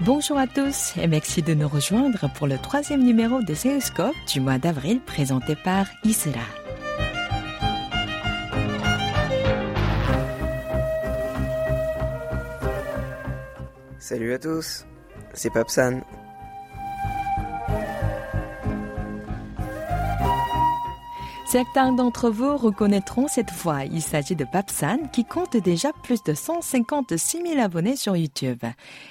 Bonjour 0.00 0.36
à 0.36 0.46
tous 0.46 0.96
et 0.98 1.06
merci 1.06 1.40
de 1.40 1.54
nous 1.54 1.66
rejoindre 1.68 2.30
pour 2.34 2.46
le 2.46 2.58
troisième 2.58 3.02
numéro 3.02 3.40
de 3.40 3.54
Séoulscope 3.54 4.14
du 4.30 4.40
mois 4.40 4.58
d'avril 4.58 5.00
présenté 5.00 5.56
par 5.56 5.86
Isra. 6.04 6.40
Salut 13.98 14.34
à 14.34 14.38
tous, 14.38 14.84
c'est 15.32 15.50
Papsan. 15.50 16.02
Certains 21.50 21.92
d'entre 21.92 22.28
vous 22.28 22.58
reconnaîtront 22.58 23.26
cette 23.26 23.50
voix. 23.50 23.86
Il 23.86 24.02
s'agit 24.02 24.36
de 24.36 24.44
Papsan 24.44 24.98
qui 25.10 25.24
compte 25.24 25.56
déjà 25.56 25.94
plus 26.02 26.22
de 26.22 26.34
156 26.34 27.40
000 27.42 27.58
abonnés 27.58 27.96
sur 27.96 28.14
YouTube. 28.18 28.62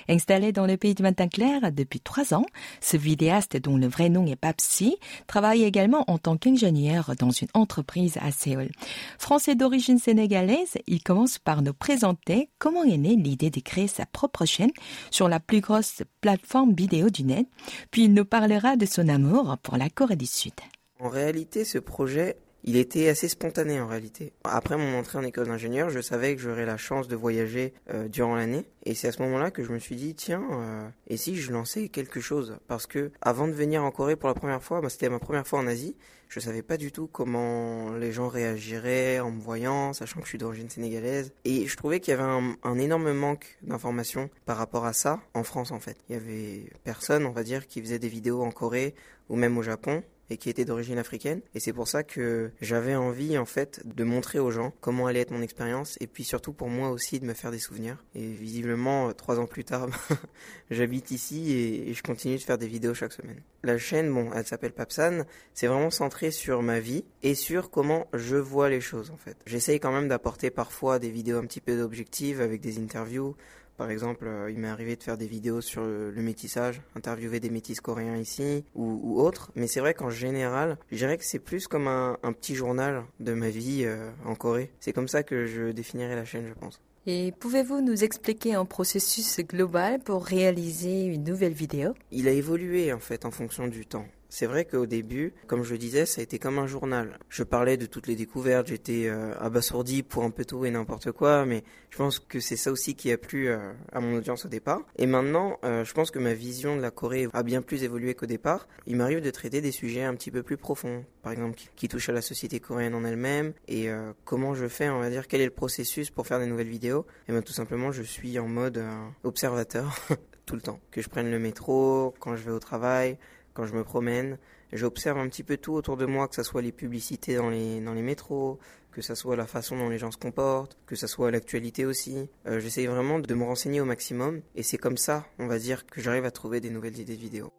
Installé 0.07 0.51
dans 0.51 0.67
le 0.67 0.77
pays 0.77 0.93
de 0.93 1.25
Clair 1.25 1.71
depuis 1.71 1.99
trois 1.99 2.35
ans, 2.35 2.45
ce 2.79 2.95
vidéaste 2.95 3.57
dont 3.57 3.75
le 3.75 3.87
vrai 3.87 4.09
nom 4.09 4.27
est 4.27 4.35
Papsi 4.35 4.97
travaille 5.25 5.63
également 5.63 6.03
en 6.05 6.19
tant 6.19 6.37
qu'ingénieur 6.37 7.15
dans 7.17 7.31
une 7.31 7.47
entreprise 7.55 8.19
à 8.21 8.29
Séoul. 8.29 8.69
Français 9.17 9.55
d'origine 9.55 9.97
sénégalaise, 9.97 10.77
il 10.85 11.01
commence 11.01 11.39
par 11.39 11.63
nous 11.63 11.73
présenter 11.73 12.51
comment 12.59 12.83
est 12.83 12.99
née 12.99 13.15
l'idée 13.15 13.49
de 13.49 13.61
créer 13.61 13.87
sa 13.87 14.05
propre 14.05 14.45
chaîne 14.45 14.69
sur 15.09 15.27
la 15.27 15.39
plus 15.39 15.61
grosse 15.61 16.03
plateforme 16.21 16.75
vidéo 16.75 17.09
du 17.09 17.23
net, 17.23 17.47
puis 17.89 18.03
il 18.03 18.13
nous 18.13 18.25
parlera 18.25 18.75
de 18.75 18.85
son 18.85 19.09
amour 19.09 19.57
pour 19.63 19.75
la 19.75 19.89
Corée 19.89 20.17
du 20.17 20.27
Sud. 20.27 20.53
En 20.99 21.09
réalité, 21.09 21.63
ce 21.63 21.77
projet, 21.77 22.37
il 22.63 22.75
était 22.75 23.07
assez 23.07 23.27
spontané 23.27 23.79
en 23.79 23.87
réalité. 23.87 24.33
Après 24.43 24.77
mon 24.77 24.97
entrée 24.97 25.17
en 25.17 25.23
école 25.23 25.47
d'ingénieur, 25.47 25.89
je 25.89 26.01
savais 26.01 26.35
que 26.35 26.41
j'aurais 26.41 26.65
la 26.65 26.77
chance 26.77 27.07
de 27.07 27.15
voyager 27.15 27.73
euh, 27.91 28.07
durant 28.07 28.35
l'année. 28.35 28.65
Et 28.83 28.95
c'est 28.95 29.07
à 29.07 29.11
ce 29.11 29.21
moment-là 29.21 29.51
que 29.51 29.63
je 29.63 29.71
me 29.71 29.79
suis 29.79 29.95
dit, 29.95 30.15
tiens, 30.15 30.43
euh, 30.51 30.89
et 31.07 31.17
si 31.17 31.35
je 31.35 31.51
lançais 31.51 31.87
quelque 31.89 32.19
chose? 32.19 32.57
Parce 32.67 32.87
que 32.87 33.11
avant 33.21 33.47
de 33.47 33.53
venir 33.53 33.83
en 33.83 33.91
Corée 33.91 34.15
pour 34.15 34.27
la 34.27 34.33
première 34.33 34.63
fois, 34.63 34.81
bah, 34.81 34.89
c'était 34.89 35.09
ma 35.09 35.19
première 35.19 35.47
fois 35.47 35.59
en 35.59 35.67
Asie, 35.67 35.95
je 36.29 36.39
savais 36.41 36.61
pas 36.61 36.77
du 36.77 36.91
tout 36.91 37.07
comment 37.07 37.93
les 37.93 38.11
gens 38.11 38.27
réagiraient 38.27 39.19
en 39.19 39.31
me 39.31 39.39
voyant, 39.39 39.93
sachant 39.93 40.19
que 40.19 40.25
je 40.25 40.29
suis 40.29 40.37
d'origine 40.37 40.69
sénégalaise. 40.69 41.31
Et 41.45 41.67
je 41.67 41.77
trouvais 41.77 41.99
qu'il 41.99 42.11
y 42.11 42.17
avait 42.17 42.43
un, 42.63 42.77
énorme 42.79 43.13
manque 43.13 43.57
d'informations 43.61 44.29
par 44.45 44.57
rapport 44.57 44.85
à 44.85 44.93
ça 44.93 45.21
en 45.33 45.43
France 45.43 45.71
en 45.71 45.79
fait. 45.79 45.97
Il 46.09 46.13
y 46.13 46.15
avait 46.15 46.69
personne, 46.83 47.25
on 47.25 47.31
va 47.31 47.43
dire, 47.43 47.67
qui 47.67 47.81
faisait 47.81 47.99
des 47.99 48.09
vidéos 48.09 48.41
en 48.41 48.51
Corée 48.51 48.93
ou 49.29 49.35
même 49.35 49.57
au 49.57 49.61
Japon 49.61 50.03
et 50.29 50.37
qui 50.37 50.49
était 50.49 50.65
d'origine 50.65 50.97
africaine. 50.97 51.41
Et 51.55 51.59
c'est 51.59 51.73
pour 51.73 51.87
ça 51.87 52.03
que 52.03 52.51
j'avais 52.61 52.95
envie, 52.95 53.37
en 53.37 53.45
fait, 53.45 53.81
de 53.85 54.03
montrer 54.03 54.39
aux 54.39 54.51
gens 54.51 54.73
comment 54.81 55.07
allait 55.07 55.21
être 55.21 55.31
mon 55.31 55.41
expérience 55.41 55.97
et 56.01 56.07
puis 56.07 56.23
surtout 56.23 56.53
pour 56.53 56.69
moi 56.69 56.89
aussi 56.89 57.19
de 57.19 57.25
me 57.25 57.33
faire 57.33 57.51
des 57.51 57.59
souvenirs. 57.59 58.03
Et 58.15 58.27
visiblement, 58.27 59.11
trois 59.13 59.39
ans 59.39 59.45
plus 59.45 59.63
tard, 59.63 59.87
j'habite 60.71 61.11
ici 61.11 61.51
et, 61.53 61.93
je 61.93 62.03
continue 62.03 62.35
de 62.35 62.41
faire 62.41 62.57
des 62.57 62.67
vidéos 62.67 62.93
chaque 62.93 63.13
semaine. 63.13 63.41
La 63.63 63.77
chaîne, 63.77 64.13
bon, 64.13 64.29
elle 64.33 64.45
s'appelle 64.45 64.73
Papsan. 64.73 65.25
C'est 65.53 65.67
vraiment 65.67 65.89
centré 65.89 66.31
sur 66.31 66.61
ma 66.61 66.79
vie 66.79 67.05
et 67.23 67.35
sur 67.35 67.69
comment 67.69 68.07
je 68.13 68.35
vois 68.35 68.69
les 68.69 68.81
choses, 68.81 69.11
en 69.11 69.17
fait. 69.17 69.37
J'essaye 69.45 69.79
quand 69.79 69.91
même 69.91 70.07
d'apporter 70.07 70.51
parfois 70.51 70.99
des 70.99 71.09
vidéos 71.09 71.37
un 71.37 71.45
petit 71.45 71.61
peu 71.61 71.81
objectives 71.81 72.41
avec 72.41 72.61
des 72.61 72.79
interviews 72.79 73.35
par 73.77 73.91
exemple, 73.91 74.25
euh, 74.27 74.51
il 74.51 74.57
m'est 74.59 74.67
arrivé 74.67 74.95
de 74.95 75.03
faire 75.03 75.17
des 75.17 75.27
vidéos 75.27 75.61
sur 75.61 75.83
le, 75.83 76.11
métissage, 76.17 76.81
interviewer 76.95 77.39
des 77.39 77.49
métis 77.49 77.79
coréens 77.79 78.17
ici 78.17 78.65
ou, 78.75 78.99
ou 79.03 79.21
autres. 79.21 79.51
Mais 79.55 79.67
c'est 79.67 79.79
vrai 79.79 79.93
qu'en 79.93 80.09
général, 80.09 80.77
je 80.91 80.97
dirais 80.97 81.17
que 81.17 81.23
c'est 81.23 81.39
plus 81.39 81.67
comme 81.67 81.87
un, 81.87 82.17
petit 82.33 82.55
journal 82.55 83.03
de 83.19 83.33
ma 83.33 83.49
vie 83.49 83.83
euh, 83.85 84.09
en 84.25 84.35
Corée. 84.35 84.71
C'est 84.79 84.93
comme 84.93 85.07
ça 85.07 85.23
que 85.23 85.45
je 85.45 85.71
définirais 85.71 86.15
la 86.15 86.25
chaîne, 86.25 86.47
je 86.47 86.53
pense. 86.53 86.81
Et 87.05 87.31
pouvez-vous 87.39 87.79
nous 87.79 88.03
expliquer 88.03 88.55
un 88.55 88.65
processus 88.65 89.39
global 89.39 89.99
pour 89.99 90.25
réaliser 90.25 91.05
une 91.05 91.23
nouvelle 91.23 91.53
vidéo? 91.53 91.93
Il 92.11 92.27
a 92.27 92.31
évolué 92.31 92.91
en 92.91 92.99
fait 92.99 93.23
en 93.23 93.31
fonction 93.31 93.67
du 93.67 93.85
temps. 93.85 94.05
C'est 94.29 94.45
vrai 94.45 94.65
qu'au 94.65 94.85
début, 94.85 95.33
comme 95.47 95.63
je 95.63 95.75
disais, 95.75 96.05
ça 96.05 96.19
a 96.21 96.23
été 96.23 96.37
comme 96.37 96.59
un 96.59 96.67
journal. 96.67 97.17
Je 97.29 97.43
parlais 97.43 97.77
de 97.77 97.85
toutes 97.85 98.07
les 98.07 98.15
découvertes, 98.15 98.67
j'étais 98.67 99.07
euh, 99.07 99.33
abasourdi 99.39 100.03
pour 100.03 100.23
un 100.23 100.31
peu 100.31 100.43
tout 100.43 100.65
et 100.65 100.71
n'importe 100.71 101.11
quoi, 101.11 101.45
mais 101.45 101.63
je 101.89 101.97
pense 101.97 102.19
que 102.19 102.39
c'est 102.39 102.57
ça 102.57 102.71
aussi 102.71 102.95
qui 102.95 103.11
a 103.11 103.17
plu 103.17 103.47
euh, 103.47 103.71
à 103.91 104.01
mon 104.01 104.17
audience 104.17 104.45
au 104.45 104.49
départ. 104.49 104.81
Et 104.97 105.05
maintenant, 105.05 105.59
euh, 105.63 105.85
je 105.85 105.93
pense 105.93 106.11
que 106.11 106.19
ma 106.19 106.33
vision 106.33 106.75
de 106.75 106.81
la 106.81 106.91
Corée 106.91 107.27
a 107.33 107.43
bien 107.43 107.61
plus 107.61 107.83
évolué 107.83 108.15
qu'au 108.15 108.25
départ. 108.25 108.67
Il 108.85 108.97
m'arrive 108.97 109.21
de 109.21 109.31
traiter 109.31 109.61
des 109.61 109.71
sujets 109.71 110.03
un 110.03 110.15
petit 110.15 110.31
peu 110.31 110.43
plus 110.43 110.57
profonds, 110.57 111.05
par 111.23 111.31
exemple 111.31 111.57
qui, 111.75 111.87
touchent 111.87 112.09
à 112.09 112.13
la 112.13 112.21
société 112.21 112.59
coréenne 112.59 112.95
en 112.95 113.05
elle-même 113.05 113.53
et 113.69 113.87
comment 114.25 114.53
je 114.53 114.67
fais, 114.67 114.89
on 114.89 114.99
va 114.99 115.09
dire, 115.09 115.27
quel 115.27 115.39
est 115.39 115.45
le 115.45 115.51
processus 115.51 116.09
pour 116.09 116.27
faire 116.27 116.39
des 116.39 116.47
nouvelles 116.47 116.67
vidéos. 116.67 117.05
Et 117.29 117.31
bien 117.31 117.41
tout 117.41 117.53
simplement, 117.53 117.93
je 117.93 118.03
suis 118.03 118.37
en 118.39 118.47
mode 118.47 118.83
observateur 119.23 119.97
tout 120.45 120.55
le 120.55 120.61
temps. 120.61 120.79
Que 120.91 121.01
je 121.01 121.07
prenne 121.07 121.31
le 121.31 121.39
métro, 121.39 122.13
quand 122.19 122.35
je 122.35 122.43
vais 122.43 122.51
au 122.51 122.59
travail, 122.59 123.17
quand 123.57 123.65
je 123.65 123.73
me 123.73 123.83
promène. 123.83 124.37
J'observe 124.71 125.17
un 125.17 125.27
petit 125.27 125.41
peu 125.41 125.57
tout 125.57 125.73
autour 125.73 125.97
de 125.97 126.05
moi, 126.05 126.27
que 126.27 126.35
ce 126.35 126.43
soit 126.43 126.61
les 126.61 126.71
publicités 126.71 127.35
dans 127.35 127.49
les, 127.49 128.01
métros, 128.03 128.59
que 128.91 129.01
ce 129.01 129.15
soit 129.15 129.35
la 129.35 129.47
façon 129.47 129.75
dont 129.75 129.89
les 129.89 129.97
gens 129.97 130.11
se 130.11 130.17
comportent, 130.17 130.77
que 130.85 130.95
ce 130.95 131.07
soit 131.07 131.31
l'actualité 131.31 131.83
aussi. 131.83 132.29
Euh, 132.45 132.59
J'essaye 132.59 132.85
vraiment 132.85 133.17
de 133.17 133.33
me 133.33 133.43
renseigner 133.43 133.81
au 133.81 133.85
maximum 133.85 134.41
et 134.53 134.61
c'est 134.61 134.77
comme 134.77 134.97
ça, 134.97 135.25
on 135.39 135.47
va 135.47 135.57
dire, 135.57 135.87
que 135.87 136.01
j'arrive 136.01 136.25
à 136.25 136.31
trouver 136.31 136.61
des 136.61 136.69
nouvelles 136.69 136.99
idées 136.99 137.15
de 137.15 137.21
vidéos. 137.21 137.51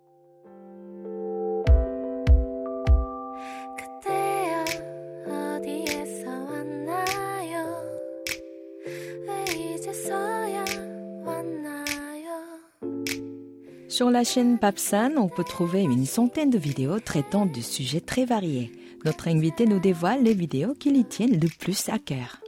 Sur 13.98 14.12
la 14.12 14.22
chaîne 14.22 14.60
Papsan, 14.60 15.18
on 15.18 15.28
peut 15.28 15.42
trouver 15.42 15.82
une 15.82 16.06
centaine 16.06 16.50
de 16.50 16.56
vidéos 16.56 17.00
traitant 17.00 17.46
de 17.46 17.60
sujets 17.60 18.00
très 18.00 18.24
variés. 18.24 18.70
Notre 19.04 19.26
invité 19.26 19.66
nous 19.66 19.80
dévoile 19.80 20.22
les 20.22 20.34
vidéos 20.34 20.74
qui 20.74 20.92
lui 20.92 21.04
tiennent 21.04 21.40
le 21.40 21.48
plus 21.58 21.88
à 21.88 21.98
cœur. 21.98 22.40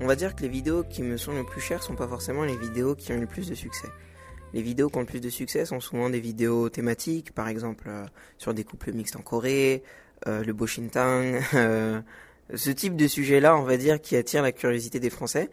On 0.00 0.06
va 0.06 0.16
dire 0.16 0.36
que 0.36 0.42
les 0.42 0.48
vidéos 0.48 0.84
qui 0.84 1.00
me 1.02 1.16
sont 1.16 1.32
le 1.32 1.44
plus 1.44 1.62
chères 1.62 1.82
sont 1.82 1.96
pas 1.96 2.08
forcément 2.08 2.44
les 2.44 2.58
vidéos 2.58 2.94
qui 2.94 3.10
ont 3.12 3.18
le 3.18 3.26
plus 3.26 3.48
de 3.48 3.54
succès. 3.54 3.88
Les 4.52 4.60
vidéos 4.60 4.90
qui 4.90 4.98
ont 4.98 5.00
le 5.00 5.06
plus 5.06 5.22
de 5.22 5.30
succès 5.30 5.64
sont 5.64 5.80
souvent 5.80 6.10
des 6.10 6.20
vidéos 6.20 6.68
thématiques, 6.68 7.32
par 7.32 7.48
exemple 7.48 7.84
euh, 7.88 8.04
sur 8.36 8.52
des 8.52 8.64
couples 8.64 8.92
mixtes 8.92 9.16
en 9.16 9.22
Corée, 9.22 9.82
le 10.26 10.52
Boshintang, 10.52 11.40
euh, 11.54 12.00
ce 12.54 12.70
type 12.70 12.96
de 12.96 13.06
sujet-là, 13.06 13.56
on 13.56 13.62
va 13.62 13.76
dire, 13.76 14.00
qui 14.00 14.16
attire 14.16 14.42
la 14.42 14.52
curiosité 14.52 15.00
des 15.00 15.10
Français. 15.10 15.50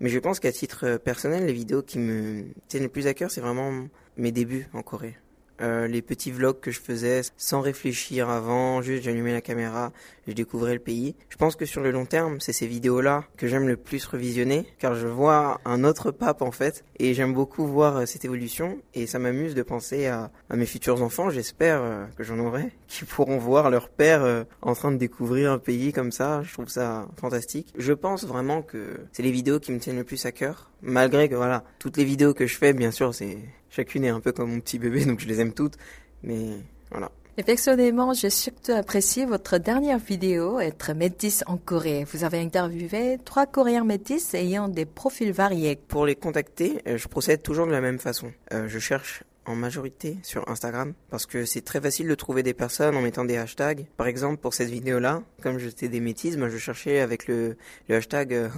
Mais 0.00 0.10
je 0.10 0.18
pense 0.18 0.40
qu'à 0.40 0.52
titre 0.52 0.98
personnel, 0.98 1.46
les 1.46 1.52
vidéos 1.52 1.82
qui 1.82 1.98
me 1.98 2.44
tiennent 2.68 2.82
le 2.82 2.88
plus 2.88 3.06
à 3.06 3.14
cœur, 3.14 3.30
c'est 3.30 3.40
vraiment 3.40 3.86
mes 4.16 4.32
débuts 4.32 4.68
en 4.74 4.82
Corée. 4.82 5.16
Euh, 5.62 5.86
les 5.86 6.02
petits 6.02 6.30
vlogs 6.30 6.60
que 6.60 6.70
je 6.70 6.80
faisais 6.80 7.22
sans 7.36 7.60
réfléchir 7.60 8.28
avant, 8.28 8.82
juste 8.82 9.04
j'allumais 9.04 9.32
la 9.32 9.40
caméra, 9.40 9.92
je 10.26 10.32
découvrais 10.32 10.74
le 10.74 10.80
pays. 10.80 11.14
Je 11.30 11.36
pense 11.36 11.56
que 11.56 11.64
sur 11.64 11.80
le 11.80 11.90
long 11.90 12.04
terme, 12.04 12.40
c'est 12.40 12.52
ces 12.52 12.66
vidéos-là 12.66 13.24
que 13.38 13.46
j'aime 13.46 13.66
le 13.66 13.76
plus 13.76 14.04
revisionner, 14.04 14.66
car 14.78 14.94
je 14.94 15.06
vois 15.06 15.60
un 15.64 15.84
autre 15.84 16.10
pape 16.10 16.42
en 16.42 16.50
fait, 16.50 16.84
et 16.98 17.14
j'aime 17.14 17.32
beaucoup 17.32 17.66
voir 17.66 17.96
euh, 17.96 18.06
cette 18.06 18.24
évolution, 18.24 18.78
et 18.94 19.06
ça 19.06 19.18
m'amuse 19.18 19.54
de 19.54 19.62
penser 19.62 20.06
à, 20.06 20.30
mes 20.50 20.66
futurs 20.66 21.02
enfants, 21.02 21.30
j'espère 21.30 21.80
euh, 21.82 22.04
que 22.16 22.24
j'en 22.24 22.38
aurai, 22.38 22.72
qui 22.88 23.04
pourront 23.04 23.38
voir 23.38 23.70
leur 23.70 23.88
père 23.88 24.44
en 24.62 24.74
train 24.74 24.92
de 24.92 24.96
découvrir 24.96 25.52
un 25.52 25.58
pays 25.58 25.92
comme 25.92 26.12
ça, 26.12 26.42
je 26.42 26.52
trouve 26.52 26.68
ça 26.68 27.08
fantastique. 27.18 27.72
Je 27.76 27.92
pense 27.92 28.24
vraiment 28.24 28.62
que 28.62 29.00
c'est 29.12 29.22
les 29.22 29.30
vidéos 29.30 29.58
qui 29.58 29.72
me 29.72 29.78
tiennent 29.78 29.96
le 29.96 30.04
plus 30.04 30.24
à 30.26 30.32
cœur, 30.32 30.70
malgré 30.82 31.28
que 31.28 31.34
voilà, 31.34 31.64
toutes 31.78 31.96
les 31.96 32.04
vidéos 32.04 32.34
que 32.34 32.46
je 32.46 32.56
fais, 32.56 32.72
bien 32.72 32.90
sûr, 32.90 33.14
c'est 33.14 33.38
chacune 33.76 34.04
est 34.04 34.08
un 34.08 34.20
peu 34.20 34.32
comme 34.32 34.50
mon 34.50 34.60
petit 34.60 34.78
bébé, 34.78 35.04
donc 35.04 35.20
je 35.20 35.28
les 35.28 35.40
aime 35.40 35.52
toutes. 35.52 35.76
Mais 36.22 36.48
voilà. 36.90 37.10
Personnellement, 37.44 38.14
j'ai 38.14 38.30
surtout 38.30 38.72
apprécié 38.72 39.26
votre 39.26 39.58
dernière 39.58 39.98
vidéo, 39.98 40.58
être 40.58 40.94
métisse 40.94 41.44
en 41.46 41.58
Corée. 41.58 42.06
Vous 42.10 42.24
avez 42.24 42.40
interviewé 42.40 43.18
trois 43.22 43.44
Coréens 43.44 43.84
métis 43.84 44.32
ayant 44.32 44.68
des 44.68 44.86
profils 44.86 45.32
variés. 45.32 45.76
Pour 45.88 46.06
les 46.06 46.14
contacter, 46.14 46.80
euh, 46.88 46.96
je 46.96 47.06
procède 47.08 47.42
toujours 47.42 47.66
de 47.66 47.72
la 47.72 47.82
même 47.82 47.98
façon. 47.98 48.32
Euh, 48.54 48.68
je 48.68 48.78
cherche 48.78 49.22
en 49.46 49.54
majorité 49.54 50.18
sur 50.22 50.48
Instagram 50.48 50.92
parce 51.10 51.26
que 51.26 51.44
c'est 51.44 51.62
très 51.62 51.80
facile 51.80 52.08
de 52.08 52.14
trouver 52.14 52.42
des 52.42 52.54
personnes 52.54 52.96
en 52.96 53.00
mettant 53.00 53.24
des 53.24 53.36
hashtags. 53.36 53.86
Par 53.96 54.06
exemple, 54.06 54.38
pour 54.38 54.54
cette 54.54 54.68
vidéo-là, 54.68 55.22
comme 55.42 55.58
j'étais 55.58 55.88
des 55.88 56.00
métis, 56.00 56.36
moi 56.36 56.48
je 56.48 56.58
cherchais 56.58 57.00
avec 57.00 57.26
le, 57.28 57.56
hashtag 57.88 58.34
euh, 58.34 58.48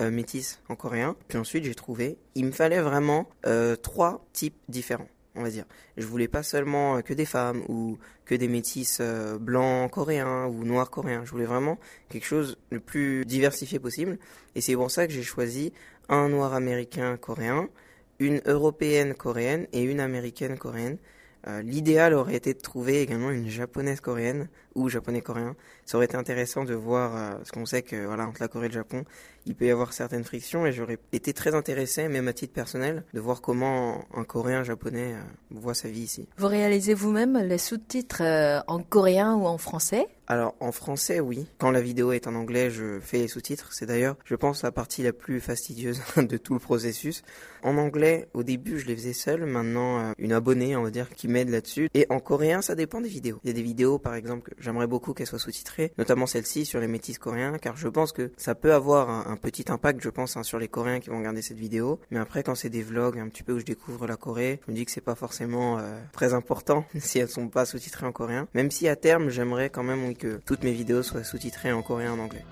euh, 0.00 0.10
métis 0.10 0.60
en 0.68 0.76
coréen. 0.76 1.16
Puis 1.28 1.38
ensuite, 1.38 1.64
j'ai 1.64 1.74
trouvé. 1.74 2.18
Il 2.34 2.46
me 2.46 2.52
fallait 2.52 2.80
vraiment 2.80 3.28
euh, 3.46 3.76
trois 3.76 4.24
types 4.32 4.56
différents 4.68 5.08
on 5.38 5.42
va 5.42 5.50
dire. 5.50 5.66
Je 5.98 6.06
voulais 6.06 6.28
pas 6.28 6.42
seulement 6.42 7.02
que 7.02 7.12
des 7.12 7.26
femmes 7.26 7.62
ou 7.68 7.98
que 8.24 8.34
des 8.34 8.48
métis 8.48 9.02
blancs 9.38 9.90
coréens 9.90 10.46
ou 10.46 10.64
noirs 10.64 10.88
coréens. 10.88 11.26
Je 11.26 11.30
voulais 11.30 11.44
vraiment 11.44 11.78
quelque 12.08 12.24
chose 12.24 12.56
le 12.70 12.80
plus 12.80 13.26
diversifié 13.26 13.78
possible. 13.78 14.18
Et 14.54 14.62
c'est 14.62 14.74
pour 14.74 14.90
ça 14.90 15.06
que 15.06 15.12
j'ai 15.12 15.22
choisi 15.22 15.74
un 16.08 16.30
noir 16.30 16.54
américain 16.54 17.18
coréen, 17.18 17.68
une 18.18 18.40
européenne 18.46 19.14
coréenne 19.14 19.66
et 19.72 19.82
une 19.82 20.00
américaine 20.00 20.58
coréenne. 20.58 20.98
Euh, 21.46 21.62
l'idéal 21.62 22.14
aurait 22.14 22.36
été 22.36 22.54
de 22.54 22.60
trouver 22.60 23.02
également 23.02 23.30
une 23.30 23.48
japonaise 23.48 24.00
coréenne 24.00 24.48
ou 24.76 24.88
japonais 24.88 25.22
coréen. 25.22 25.56
Ça 25.84 25.96
aurait 25.96 26.06
été 26.06 26.16
intéressant 26.16 26.64
de 26.64 26.74
voir, 26.74 27.16
euh, 27.16 27.36
parce 27.36 27.50
qu'on 27.50 27.66
sait 27.66 27.82
que 27.82 28.06
voilà 28.06 28.26
entre 28.26 28.40
la 28.40 28.48
Corée 28.48 28.66
et 28.66 28.68
le 28.68 28.74
Japon, 28.74 29.04
il 29.46 29.54
peut 29.54 29.66
y 29.66 29.70
avoir 29.70 29.92
certaines 29.92 30.24
frictions 30.24 30.66
et 30.66 30.72
j'aurais 30.72 30.98
été 31.12 31.32
très 31.32 31.54
intéressé, 31.54 32.08
même 32.08 32.28
à 32.28 32.32
titre 32.32 32.52
personnel, 32.52 33.04
de 33.14 33.20
voir 33.20 33.40
comment 33.40 34.04
un 34.14 34.24
coréen 34.24 34.62
japonais 34.62 35.14
euh, 35.14 35.22
voit 35.50 35.74
sa 35.74 35.88
vie 35.88 36.02
ici. 36.02 36.28
Vous 36.36 36.48
réalisez 36.48 36.94
vous-même 36.94 37.38
les 37.38 37.58
sous-titres 37.58 38.22
en 38.66 38.80
coréen 38.80 39.34
ou 39.34 39.46
en 39.46 39.58
français? 39.58 40.06
Alors 40.28 40.56
en 40.58 40.72
français, 40.72 41.20
oui. 41.20 41.46
Quand 41.58 41.70
la 41.70 41.80
vidéo 41.80 42.10
est 42.10 42.26
en 42.26 42.34
anglais, 42.34 42.70
je 42.70 42.98
fais 42.98 43.18
les 43.18 43.28
sous-titres. 43.28 43.72
C'est 43.72 43.86
d'ailleurs, 43.86 44.16
je 44.24 44.34
pense, 44.34 44.64
la 44.64 44.72
partie 44.72 45.04
la 45.04 45.12
plus 45.12 45.40
fastidieuse 45.40 46.02
de 46.16 46.36
tout 46.36 46.54
le 46.54 46.58
processus. 46.58 47.22
En 47.62 47.76
anglais, 47.78 48.28
au 48.34 48.42
début, 48.42 48.78
je 48.78 48.86
les 48.86 48.96
faisais 48.96 49.12
seul. 49.12 49.46
Maintenant, 49.46 50.00
euh, 50.00 50.12
une 50.18 50.32
abonnée, 50.32 50.74
on 50.76 50.82
va 50.82 50.90
dire, 50.90 51.10
qui 51.10 51.28
m'aide 51.28 51.48
là-dessus. 51.48 51.88
Et 51.94 52.06
en 52.10 52.18
coréen, 52.18 52.60
ça 52.60 52.74
dépend 52.74 53.00
des 53.00 53.08
vidéos. 53.08 53.38
Il 53.44 53.48
y 53.48 53.50
a 53.50 53.54
des 53.54 53.62
vidéos, 53.62 53.98
par 53.98 54.14
exemple, 54.16 54.50
que 54.50 54.62
j'aimerais 54.66 54.86
beaucoup 54.86 55.14
qu'elles 55.14 55.26
soient 55.26 55.38
sous-titrées, 55.38 55.92
notamment 55.96 56.26
celle-ci 56.26 56.66
sur 56.66 56.80
les 56.80 56.88
métis 56.88 57.18
coréens, 57.18 57.56
car 57.58 57.76
je 57.76 57.88
pense 57.88 58.12
que 58.12 58.32
ça 58.36 58.54
peut 58.54 58.74
avoir 58.74 59.08
un, 59.08 59.36
petit 59.36 59.64
impact, 59.68 60.02
je 60.02 60.10
pense, 60.10 60.36
hein, 60.36 60.42
sur 60.42 60.58
les 60.58 60.68
Coréens 60.68 61.00
qui 61.00 61.08
vont 61.08 61.18
regarder 61.18 61.40
cette 61.40 61.58
vidéo. 61.58 62.00
Mais 62.10 62.18
après, 62.18 62.42
quand 62.42 62.54
c'est 62.54 62.68
des 62.68 62.82
vlogs 62.82 63.18
un 63.18 63.28
petit 63.28 63.44
peu 63.44 63.52
où 63.52 63.58
je 63.60 63.64
découvre 63.64 64.06
la 64.06 64.16
Corée, 64.16 64.60
je 64.66 64.72
me 64.72 64.76
dis 64.76 64.84
que 64.84 64.90
c'est 64.90 65.00
pas 65.00 65.14
forcément 65.14 65.78
euh, 65.78 65.98
très 66.12 66.34
important 66.34 66.84
si 66.98 67.18
elles 67.18 67.28
sont 67.28 67.48
pas 67.48 67.64
sous-titrées 67.64 68.06
en 68.06 68.12
coréen. 68.12 68.48
Même 68.54 68.70
si 68.70 68.88
à 68.88 68.96
terme, 68.96 69.30
j'aimerais 69.30 69.70
quand 69.70 69.84
même 69.84 70.16
que 70.16 70.40
toutes 70.44 70.64
mes 70.64 70.72
vidéos 70.72 71.02
soient 71.02 71.24
sous-titrées 71.24 71.72
en 71.72 71.82
coréen 71.82 72.12
en 72.12 72.18
anglais. 72.18 72.44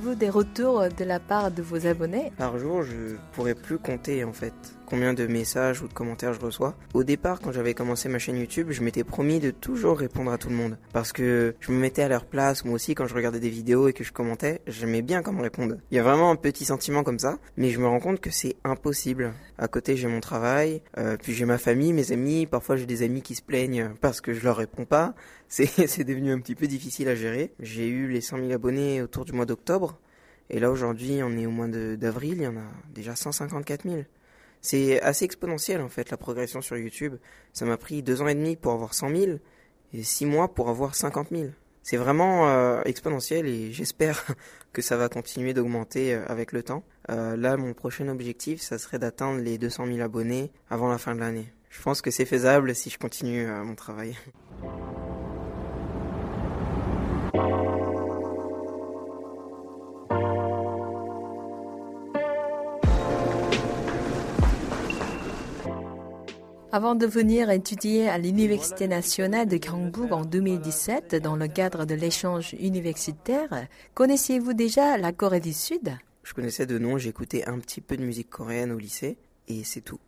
Avez-vous 0.00 0.14
des 0.14 0.30
retours 0.30 0.84
de 0.96 1.04
la 1.04 1.20
part 1.20 1.50
de 1.50 1.60
vos 1.60 1.86
abonnés? 1.86 2.32
Par 2.38 2.56
jour, 2.56 2.82
je 2.82 3.16
pourrais 3.32 3.54
plus 3.54 3.76
compter 3.76 4.24
en 4.24 4.32
fait 4.32 4.54
combien 4.90 5.14
de 5.14 5.26
messages 5.26 5.80
ou 5.82 5.88
de 5.88 5.92
commentaires 5.92 6.34
je 6.34 6.40
reçois. 6.40 6.74
Au 6.94 7.04
départ, 7.04 7.40
quand 7.40 7.52
j'avais 7.52 7.74
commencé 7.74 8.08
ma 8.08 8.18
chaîne 8.18 8.36
YouTube, 8.36 8.70
je 8.70 8.82
m'étais 8.82 9.04
promis 9.04 9.38
de 9.38 9.52
toujours 9.52 9.98
répondre 9.98 10.32
à 10.32 10.38
tout 10.38 10.50
le 10.50 10.56
monde. 10.56 10.76
Parce 10.92 11.12
que 11.12 11.54
je 11.60 11.70
me 11.70 11.78
mettais 11.78 12.02
à 12.02 12.08
leur 12.08 12.24
place, 12.24 12.64
moi 12.64 12.74
aussi, 12.74 12.94
quand 12.94 13.06
je 13.06 13.14
regardais 13.14 13.38
des 13.38 13.48
vidéos 13.48 13.86
et 13.86 13.92
que 13.92 14.02
je 14.02 14.12
commentais, 14.12 14.60
j'aimais 14.66 15.02
bien 15.02 15.22
qu'on 15.22 15.32
me 15.32 15.42
réponde. 15.42 15.78
Il 15.90 15.96
y 15.96 16.00
a 16.00 16.02
vraiment 16.02 16.30
un 16.30 16.36
petit 16.36 16.64
sentiment 16.64 17.04
comme 17.04 17.20
ça, 17.20 17.38
mais 17.56 17.70
je 17.70 17.78
me 17.78 17.86
rends 17.86 18.00
compte 18.00 18.20
que 18.20 18.30
c'est 18.30 18.56
impossible. 18.64 19.32
À 19.58 19.68
côté, 19.68 19.96
j'ai 19.96 20.08
mon 20.08 20.20
travail, 20.20 20.82
euh, 20.98 21.16
puis 21.16 21.34
j'ai 21.34 21.44
ma 21.44 21.58
famille, 21.58 21.92
mes 21.92 22.10
amis, 22.10 22.46
parfois 22.46 22.76
j'ai 22.76 22.86
des 22.86 23.02
amis 23.02 23.22
qui 23.22 23.36
se 23.36 23.42
plaignent 23.42 23.90
parce 24.00 24.20
que 24.20 24.32
je 24.32 24.42
leur 24.42 24.56
réponds 24.56 24.84
pas. 24.84 25.14
C'est 25.48 26.04
devenu 26.04 26.30
un 26.32 26.38
petit 26.38 26.54
peu 26.54 26.68
difficile 26.68 27.08
à 27.08 27.16
gérer. 27.16 27.52
J'ai 27.58 27.88
eu 27.88 28.08
les 28.08 28.20
100 28.20 28.38
000 28.38 28.52
abonnés 28.52 29.02
autour 29.02 29.24
du 29.24 29.32
mois 29.32 29.46
d'octobre. 29.46 29.98
Et 30.48 30.60
là, 30.60 30.70
aujourd'hui, 30.70 31.20
on 31.22 31.36
est 31.36 31.46
au 31.46 31.50
mois 31.50 31.68
d'avril, 31.68 32.34
il 32.38 32.42
y 32.42 32.46
en 32.46 32.56
a 32.56 32.66
déjà 32.92 33.16
154 33.16 33.82
000. 33.82 34.02
C'est 34.60 35.00
assez 35.00 35.24
exponentiel 35.24 35.80
en 35.80 35.88
fait 35.88 36.10
la 36.10 36.16
progression 36.16 36.60
sur 36.60 36.76
YouTube. 36.76 37.16
Ça 37.52 37.64
m'a 37.64 37.76
pris 37.76 38.02
deux 38.02 38.22
ans 38.22 38.28
et 38.28 38.34
demi 38.34 38.56
pour 38.56 38.72
avoir 38.72 38.94
100 38.94 39.16
000 39.16 39.32
et 39.92 40.02
six 40.02 40.26
mois 40.26 40.52
pour 40.52 40.68
avoir 40.68 40.94
50 40.94 41.28
000. 41.30 41.50
C'est 41.82 41.96
vraiment 41.96 42.48
euh, 42.48 42.82
exponentiel 42.84 43.46
et 43.46 43.72
j'espère 43.72 44.24
que 44.72 44.82
ça 44.82 44.96
va 44.96 45.08
continuer 45.08 45.54
d'augmenter 45.54 46.14
euh, 46.14 46.24
avec 46.28 46.52
le 46.52 46.62
temps. 46.62 46.84
Euh, 47.10 47.36
là, 47.36 47.56
mon 47.56 47.72
prochain 47.72 48.08
objectif, 48.08 48.60
ça 48.60 48.78
serait 48.78 48.98
d'atteindre 48.98 49.40
les 49.40 49.58
200 49.58 49.86
000 49.86 50.00
abonnés 50.00 50.52
avant 50.68 50.88
la 50.88 50.98
fin 50.98 51.14
de 51.14 51.20
l'année. 51.20 51.52
Je 51.70 51.80
pense 51.82 52.02
que 52.02 52.10
c'est 52.10 52.26
faisable 52.26 52.74
si 52.74 52.90
je 52.90 52.98
continue 52.98 53.46
mon 53.46 53.74
travail. 53.74 54.16
Avant 66.72 66.94
de 66.94 67.04
venir 67.04 67.50
étudier 67.50 68.08
à 68.08 68.16
l'Université 68.16 68.86
nationale 68.86 69.48
de 69.48 69.56
Gyeongbuk 69.56 70.12
en 70.12 70.24
2017 70.24 71.16
dans 71.16 71.34
le 71.34 71.48
cadre 71.48 71.84
de 71.84 71.96
l'échange 71.96 72.54
universitaire, 72.60 73.66
connaissiez-vous 73.94 74.54
déjà 74.54 74.96
la 74.96 75.12
Corée 75.12 75.40
du 75.40 75.52
Sud? 75.52 75.90
Je 76.22 76.32
connaissais 76.32 76.66
de 76.66 76.78
nom, 76.78 76.96
j'écoutais 76.96 77.44
un 77.48 77.58
petit 77.58 77.80
peu 77.80 77.96
de 77.96 78.04
musique 78.04 78.30
coréenne 78.30 78.70
au 78.70 78.78
lycée 78.78 79.18
et 79.48 79.64
c'est 79.64 79.80
tout. 79.80 79.98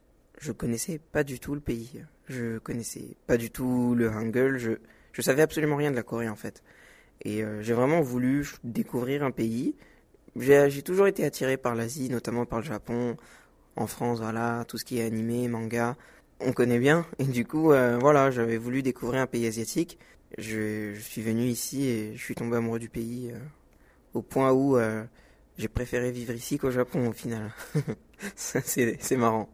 Je 0.41 0.53
connaissais 0.53 1.00
pas 1.11 1.25
du 1.25 1.41
tout 1.41 1.55
le 1.55 1.61
pays. 1.61 2.05
Je 2.29 2.59
connaissais 2.59 3.17
pas 3.26 3.37
du 3.37 3.50
tout 3.50 3.97
le 3.97 4.08
Hangul, 4.08 4.58
je 4.58 4.73
je 5.12 5.20
savais 5.20 5.43
absolument 5.43 5.76
rien 5.76 5.91
de 5.91 5.97
la 5.97 6.05
Corée 6.05 6.29
en 6.29 6.37
fait. 6.37 6.62
Et 7.25 7.43
euh, 7.43 7.61
j'ai 7.62 7.75
vraiment 7.75 8.03
voulu 8.03 8.49
découvrir 8.62 9.25
un 9.25 9.32
pays. 9.32 9.75
J'ai 10.37 10.82
toujours 10.82 11.08
été 11.08 11.25
attiré 11.25 11.56
par 11.56 11.75
l'Asie, 11.75 12.08
notamment 12.08 12.47
par 12.47 12.61
le 12.61 12.65
Japon, 12.65 13.17
en 13.75 13.87
France, 13.87 14.20
voilà, 14.20 14.65
tout 14.67 14.79
ce 14.79 14.85
qui 14.85 14.99
est 14.99 15.05
animé, 15.05 15.49
manga 15.49 15.97
on 16.44 16.53
connaît 16.53 16.79
bien. 16.79 17.06
Et 17.19 17.25
du 17.25 17.44
coup, 17.44 17.73
euh, 17.73 17.99
voilà, 17.99 18.31
j'avais 18.31 18.56
voulu 18.56 18.83
découvrir 18.83 19.23
un 19.23 19.27
pays 19.27 19.47
asiatique. 19.47 19.99
Je, 20.39 20.94
suis 20.94 21.23
venu 21.23 21.43
ici 21.43 21.89
et 21.89 22.17
je 22.17 22.23
suis 22.23 22.35
tombé 22.35 22.56
amoureux 22.56 22.79
du 22.79 22.89
pays 22.89 23.31
euh, 23.33 23.39
au 24.15 24.23
point 24.23 24.53
où 24.53 24.77
euh, 24.77 25.05
j'ai 25.59 25.69
préféré 25.69 26.11
vivre 26.11 26.33
ici 26.33 26.59
qu'au 26.59 26.71
Japon 26.71 27.09
au 27.09 27.12
final. 27.12 27.53
c'est 28.35 29.17
marrant. 29.17 29.49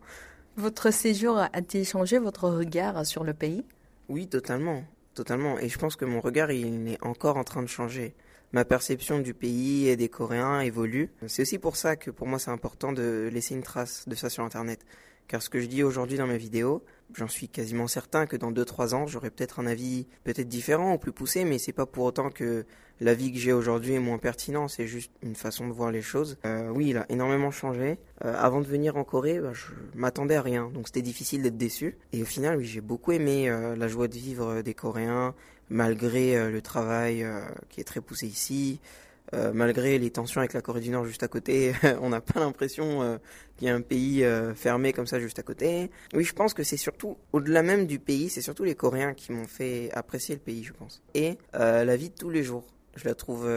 Votre 0.57 0.93
séjour 0.93 1.39
a-t-il 1.39 1.85
changé 1.85 2.19
votre 2.19 2.49
regard 2.49 3.05
sur 3.07 3.25
le 3.25 3.35
pays? 3.35 3.65
Oui, 4.09 4.29
totalement. 4.29 4.85
Totalement. 5.15 5.59
Et 5.59 5.69
je 5.69 5.79
pense 5.79 5.97
que 5.97 6.05
mon 6.05 6.21
regard, 6.21 6.51
il 6.53 6.89
est 6.89 7.03
encore 7.05 7.37
en 7.37 7.45
train 7.45 7.63
de 7.63 7.69
changer. 7.69 8.15
Ma 8.53 8.65
perception 8.65 9.19
du 9.19 9.35
pays 9.35 9.89
et 9.89 9.97
des 9.97 10.09
Coréens 10.09 10.61
évolue. 10.61 11.11
C'est 11.27 11.43
aussi 11.43 11.59
pour 11.59 11.77
ça 11.77 11.97
que 11.97 12.11
pour 12.11 12.27
moi, 12.27 12.39
c'est 12.39 12.51
important 12.51 12.93
de 12.93 13.29
laisser 13.33 13.55
une 13.55 13.63
trace 13.63 14.09
de 14.09 14.15
ça 14.15 14.31
sur 14.31 14.43
Internet. 14.43 14.81
Car 15.29 15.43
ce 15.43 15.51
que 15.51 15.61
je 15.61 15.67
dis 15.67 15.83
aujourd'hui 15.83 16.17
dans 16.17 16.27
mes 16.27 16.39
vidéos, 16.39 16.83
j'en 17.15 17.29
suis 17.29 17.49
quasiment 17.49 17.87
certain 17.87 18.27
que 18.27 18.37
dans 18.37 18.51
2-3 18.51 18.95
ans, 18.95 19.07
j'aurai 19.07 19.31
peut-être 19.31 19.61
un 19.61 19.67
avis 19.67 20.07
peut-être 20.25 20.49
différent 20.49 20.95
ou 20.95 20.99
plus 20.99 21.13
poussé, 21.13 21.45
mais 21.45 21.59
c'est 21.59 21.75
pas 21.75 21.85
pour 21.85 22.05
autant 22.05 22.31
que 22.31 22.65
l'avis 23.01 23.31
que 23.31 23.39
j'ai 23.39 23.53
aujourd'hui 23.53 23.93
est 23.93 24.01
moins 24.01 24.17
pertinent, 24.17 24.69
c'est 24.69 24.87
juste 24.87 25.13
une 25.23 25.35
façon 25.35 25.69
de 25.69 25.73
voir 25.75 25.91
les 25.91 26.01
choses. 26.01 26.39
Euh, 26.47 26.71
oui, 26.71 26.89
il 26.89 26.97
a 26.97 27.05
énormément 27.11 27.51
changé. 27.51 27.99
Euh, 28.25 28.35
avant 28.39 28.63
de 28.63 28.67
venir 28.67 28.97
en 28.97 29.05
Corée, 29.05 29.39
bah, 29.39 29.53
je 29.53 29.67
m'attendais 29.95 30.37
à 30.37 30.43
rien, 30.43 30.71
donc 30.73 30.89
c'était 30.89 31.03
difficile 31.03 31.43
d'être 31.43 31.59
déçu. 31.59 31.99
Et 32.15 32.23
au 32.23 32.27
final, 32.27 32.57
oui, 32.57 32.65
j'ai 32.65 32.81
beaucoup 32.81 33.13
aimé 33.13 33.51
euh, 33.51 33.77
la 33.77 33.87
joie 33.87 34.09
de 34.09 34.15
vivre 34.15 34.63
des 34.63 34.73
Coréens, 34.73 35.35
malgré 35.71 36.51
le 36.51 36.63
travail 36.63 37.27
qui 37.69 37.81
est 37.81 37.85
très 37.85 38.01
poussé 38.01 38.27
ici. 38.27 38.81
Euh, 39.35 39.53
malgré 39.53 39.99
les 39.99 40.11
tensions 40.11 40.41
avec 40.41 40.55
la 40.55 40.63
Corée 40.63 40.81
du 40.81 40.89
Nord 40.89 41.05
juste 41.05 41.23
à 41.23 41.29
côté, 41.29 41.73
on 42.01 42.09
n'a 42.09 42.21
pas 42.21 42.41
l'impression 42.41 43.03
euh, 43.03 43.19
qu'il 43.57 43.69
y 43.69 43.71
a 43.71 43.75
un 43.75 43.83
pays 43.83 44.25
euh, 44.25 44.55
fermé 44.55 44.93
comme 44.93 45.07
ça 45.07 45.21
juste 45.21 45.39
à 45.39 45.43
côté. 45.43 45.91
Oui, 46.15 46.25
je 46.25 46.33
pense 46.33 46.55
que 46.55 46.63
c'est 46.63 46.79
surtout, 46.79 47.19
au-delà 47.33 47.63
même 47.63 47.87
du 47.87 47.99
pays, 47.99 48.31
c'est 48.31 48.41
surtout 48.41 48.65
les 48.65 48.75
Coréens 48.75 49.13
qui 49.13 49.33
m'ont 49.33 49.47
fait 49.47 49.91
apprécier 49.93 50.35
le 50.35 50.41
pays, 50.41 50.65
je 50.65 50.73
pense. 50.73 51.03
Et 51.15 51.37
la 51.53 51.97
vie 51.97 52.09
de 52.09 52.15
tous 52.15 52.31
les 52.31 52.43
jours. 52.43 52.65
Je 52.97 53.05
la 53.05 53.15
trouve 53.15 53.49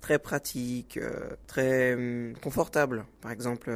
très 0.00 0.18
pratique, 0.18 0.98
très 1.46 1.94
hum, 1.94 2.32
confortable. 2.40 3.04
Par 3.20 3.30
exemple, 3.30 3.70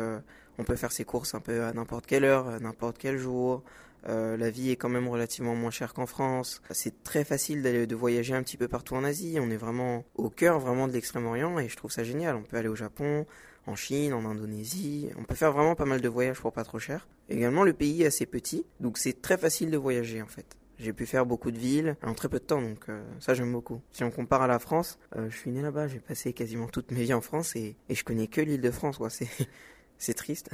on 0.56 0.64
peut 0.64 0.76
faire 0.76 0.92
ses 0.92 1.04
courses 1.04 1.34
un 1.34 1.40
peu 1.40 1.64
à 1.64 1.72
n'importe 1.72 2.06
quelle 2.06 2.24
heure, 2.24 2.60
n'importe 2.60 2.96
quel 2.98 3.18
jour. 3.18 3.62
Euh, 4.08 4.36
la 4.36 4.50
vie 4.50 4.70
est 4.70 4.76
quand 4.76 4.88
même 4.88 5.08
relativement 5.08 5.54
moins 5.54 5.70
chère 5.70 5.94
qu'en 5.94 6.06
France. 6.06 6.62
C'est 6.70 7.02
très 7.02 7.24
facile 7.24 7.62
de 7.62 7.94
voyager 7.94 8.34
un 8.34 8.42
petit 8.42 8.56
peu 8.56 8.68
partout 8.68 8.94
en 8.94 9.04
Asie. 9.04 9.38
On 9.40 9.50
est 9.50 9.56
vraiment 9.56 10.04
au 10.14 10.30
cœur 10.30 10.58
vraiment 10.58 10.88
de 10.88 10.92
l'extrême-orient 10.92 11.58
et 11.58 11.68
je 11.68 11.76
trouve 11.76 11.90
ça 11.90 12.04
génial. 12.04 12.36
On 12.36 12.42
peut 12.42 12.56
aller 12.56 12.68
au 12.68 12.76
Japon, 12.76 13.26
en 13.66 13.76
Chine, 13.76 14.12
en 14.12 14.24
Indonésie. 14.24 15.10
On 15.18 15.24
peut 15.24 15.34
faire 15.34 15.52
vraiment 15.52 15.74
pas 15.74 15.84
mal 15.84 16.00
de 16.00 16.08
voyages 16.08 16.40
pour 16.40 16.52
pas 16.52 16.64
trop 16.64 16.78
cher. 16.78 17.08
Également, 17.28 17.62
le 17.62 17.72
pays 17.72 18.02
est 18.02 18.06
assez 18.06 18.26
petit, 18.26 18.66
donc 18.80 18.98
c'est 18.98 19.22
très 19.22 19.38
facile 19.38 19.70
de 19.70 19.76
voyager 19.76 20.20
en 20.20 20.26
fait. 20.26 20.56
J'ai 20.78 20.92
pu 20.92 21.04
faire 21.04 21.26
beaucoup 21.26 21.50
de 21.50 21.58
villes 21.58 21.96
en 22.02 22.14
très 22.14 22.28
peu 22.28 22.38
de 22.38 22.44
temps, 22.44 22.62
donc 22.62 22.88
euh, 22.88 23.04
ça 23.18 23.34
j'aime 23.34 23.52
beaucoup. 23.52 23.82
Si 23.92 24.02
on 24.02 24.10
compare 24.10 24.42
à 24.42 24.46
la 24.46 24.58
France, 24.58 24.98
euh, 25.14 25.28
je 25.28 25.36
suis 25.36 25.50
né 25.50 25.60
là-bas, 25.60 25.88
j'ai 25.88 26.00
passé 26.00 26.32
quasiment 26.32 26.68
toute 26.68 26.90
ma 26.90 27.00
vie 27.00 27.12
en 27.12 27.20
France 27.20 27.54
et, 27.54 27.76
je 27.88 28.02
connais 28.02 28.26
que 28.26 28.40
l'île 28.40 28.62
de 28.62 28.70
France. 28.70 28.98
C'est 29.98 30.14
triste, 30.14 30.48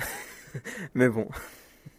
mais 0.95 1.09
bon. 1.09 1.29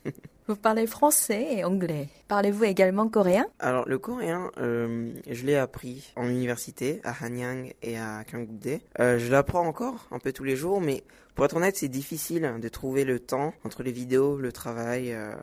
Vous 0.48 0.56
parlez 0.56 0.88
français 0.88 1.46
et 1.58 1.66
anglais. 1.66 2.08
Parlez-vous 2.30 2.64
également 2.64 3.10
coréen? 3.10 3.48
Alors 3.60 3.86
le 3.86 4.00
coréen, 4.00 4.50
euh, 4.60 5.12
je 5.30 5.46
l'ai 5.46 5.58
appris 5.58 6.14
en 6.16 6.30
université 6.30 7.02
à 7.04 7.14
Hanyang 7.22 7.74
et 7.82 7.98
à 7.98 8.24
Gyeonggi. 8.24 8.80
Euh, 9.02 9.20
je 9.20 9.30
l'apprends 9.30 9.68
encore 9.68 10.08
un 10.10 10.20
peu 10.20 10.32
tous 10.32 10.46
les 10.46 10.56
jours, 10.56 10.80
mais 10.80 11.04
pour 11.36 11.44
être 11.44 11.58
honnête, 11.58 11.76
c'est 11.76 11.90
difficile 11.90 12.50
de 12.62 12.70
trouver 12.70 13.04
le 13.04 13.20
temps 13.20 13.54
entre 13.66 13.84
les 13.84 13.92
vidéos, 13.92 14.38
le 14.38 14.54
travail, 14.54 15.12
euh, 15.12 15.36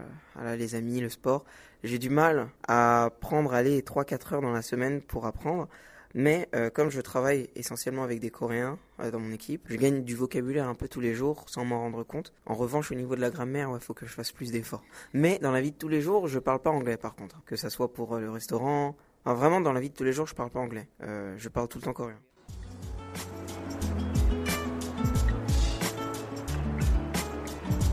les 0.56 0.74
amis, 0.74 1.02
le 1.02 1.10
sport. 1.10 1.44
J'ai 1.82 1.98
du 1.98 2.08
mal 2.08 2.48
à 2.66 3.10
prendre 3.20 3.52
aller 3.52 3.82
3-4 3.82 4.32
heures 4.32 4.40
dans 4.40 4.52
la 4.52 4.62
semaine 4.62 5.02
pour 5.02 5.26
apprendre. 5.26 5.68
Mais 6.14 6.48
euh, 6.54 6.70
comme 6.70 6.90
je 6.90 7.00
travaille 7.00 7.50
essentiellement 7.56 8.04
avec 8.04 8.20
des 8.20 8.30
Coréens 8.30 8.78
euh, 9.00 9.10
dans 9.10 9.18
mon 9.18 9.32
équipe, 9.32 9.66
je 9.68 9.76
gagne 9.76 10.04
du 10.04 10.14
vocabulaire 10.14 10.68
un 10.68 10.74
peu 10.74 10.86
tous 10.86 11.00
les 11.00 11.12
jours 11.12 11.44
sans 11.48 11.64
m'en 11.64 11.80
rendre 11.80 12.04
compte. 12.04 12.32
En 12.46 12.54
revanche, 12.54 12.92
au 12.92 12.94
niveau 12.94 13.16
de 13.16 13.20
la 13.20 13.30
grammaire, 13.30 13.70
il 13.74 13.80
faut 13.80 13.94
que 13.94 14.06
je 14.06 14.12
fasse 14.12 14.30
plus 14.30 14.52
d'efforts. 14.52 14.84
Mais 15.12 15.40
dans 15.40 15.50
la 15.50 15.60
vie 15.60 15.72
de 15.72 15.76
tous 15.76 15.88
les 15.88 16.00
jours, 16.00 16.28
je 16.28 16.38
parle 16.38 16.60
pas 16.60 16.70
anglais 16.70 16.96
par 16.96 17.16
contre. 17.16 17.42
Que 17.44 17.56
ça 17.56 17.68
soit 17.68 17.92
pour 17.92 18.16
le 18.16 18.30
restaurant, 18.30 18.96
vraiment 19.24 19.60
dans 19.60 19.72
la 19.72 19.80
vie 19.80 19.90
de 19.90 19.94
tous 19.94 20.04
les 20.04 20.12
jours, 20.12 20.28
je 20.28 20.34
parle 20.34 20.50
pas 20.50 20.60
anglais. 20.60 20.88
je 21.00 21.48
parle 21.48 21.66
tout 21.66 21.78
le 21.78 21.84
temps 21.84 21.92
coréen. 21.92 22.20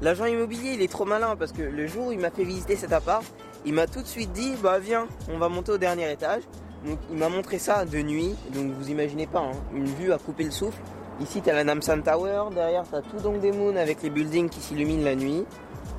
L'agent 0.02 0.26
immobilier, 0.26 0.74
il 0.74 0.82
est 0.82 0.92
trop 0.92 1.06
malin 1.06 1.36
parce 1.36 1.52
que 1.52 1.62
le 1.62 1.86
jour 1.88 2.08
où 2.08 2.12
il 2.12 2.20
m'a 2.20 2.32
fait 2.32 2.44
visiter 2.44 2.76
cet 2.76 2.92
appart, 2.92 3.24
il 3.66 3.74
m'a 3.74 3.86
tout 3.86 4.02
de 4.02 4.08
suite 4.08 4.32
dit 4.32 4.54
bah 4.62 4.80
viens, 4.80 5.08
on 5.30 5.38
va 5.38 5.48
monter 5.48 5.72
au 5.72 5.78
dernier 5.78 6.12
étage. 6.12 6.44
Donc 6.86 7.00
il 7.12 7.18
m'a 7.18 7.30
montré 7.30 7.60
ça 7.60 7.86
de 7.86 8.00
nuit, 8.00 8.36
donc 8.54 8.72
vous 8.72 8.90
imaginez 8.90 9.28
pas, 9.28 9.40
hein, 9.40 9.52
une 9.76 9.86
vue 9.86 10.12
à 10.12 10.18
couper 10.18 10.44
le 10.44 10.52
souffle. 10.52 10.82
Ici 11.20 11.42
t'as 11.42 11.54
la 11.54 11.64
Namsan 11.64 12.02
Tower, 12.02 12.46
derrière 12.54 12.84
t'as 12.90 13.02
tout 13.02 13.18
Dongdaemun 13.18 13.76
avec 13.76 14.02
les 14.02 14.10
buildings 14.10 14.50
qui 14.50 14.60
s'illuminent 14.60 15.04
la 15.04 15.16
nuit. 15.16 15.46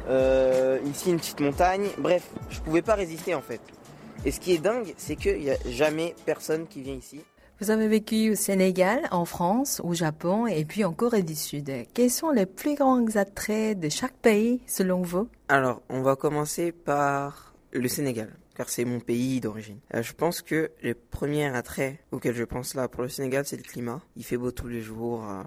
Euh, 0.09 0.79
ici 0.85 1.11
une 1.11 1.19
petite 1.19 1.41
montagne, 1.41 1.87
bref, 1.99 2.29
je 2.51 2.61
pouvais 2.61 2.83
pas 2.83 2.95
résister 2.95 3.35
en 3.35 3.43
fait. 3.43 3.61
Et 4.25 4.33
ce 4.33 4.41
qui 4.41 4.53
est 4.53 4.59
dingue, 4.59 4.93
c'est 4.97 5.17
qu'il 5.17 5.39
n'y 5.39 5.51
a 5.51 5.57
jamais 5.69 6.15
personne 6.27 6.67
qui 6.67 6.83
vient 6.83 6.95
ici. 6.95 7.21
Vous 7.61 7.71
avez 7.71 7.87
vécu 7.87 8.33
au 8.33 8.35
Sénégal, 8.35 9.03
en 9.13 9.25
France, 9.25 9.81
au 9.85 9.95
Japon 9.95 10.49
et 10.49 10.65
puis 10.65 10.85
en 10.85 10.93
Corée 10.93 11.23
du 11.23 11.37
Sud. 11.37 11.71
Quels 11.95 12.11
sont 12.11 12.31
les 12.31 12.47
plus 12.47 12.75
grands 12.75 13.07
attraits 13.15 13.79
de 13.79 13.89
chaque 13.89 14.15
pays 14.15 14.61
selon 14.67 15.03
vous? 15.03 15.29
Alors, 15.49 15.81
on 15.89 16.03
va 16.03 16.17
commencer 16.17 16.73
par 16.73 17.55
le 17.71 17.87
Sénégal 17.87 18.31
car 18.57 18.69
c'est 18.69 18.85
mon 18.85 19.01
pays 19.01 19.41
d'origine. 19.41 19.79
Euh, 19.95 20.03
je 20.03 20.13
pense 20.13 20.43
que 20.43 20.71
les 20.83 20.95
premiers 20.95 21.47
attraits 21.47 21.99
auxquels 22.11 22.35
je 22.35 22.45
pense 22.45 22.75
là 22.75 22.89
pour 22.89 23.03
le 23.03 23.09
Sénégal, 23.09 23.45
c'est 23.47 23.57
le 23.57 23.63
climat. 23.63 24.01
Il 24.17 24.25
fait 24.25 24.37
beau 24.37 24.51
tous 24.51 24.69
les 24.69 24.81
jours, 24.83 25.29
euh, 25.29 25.43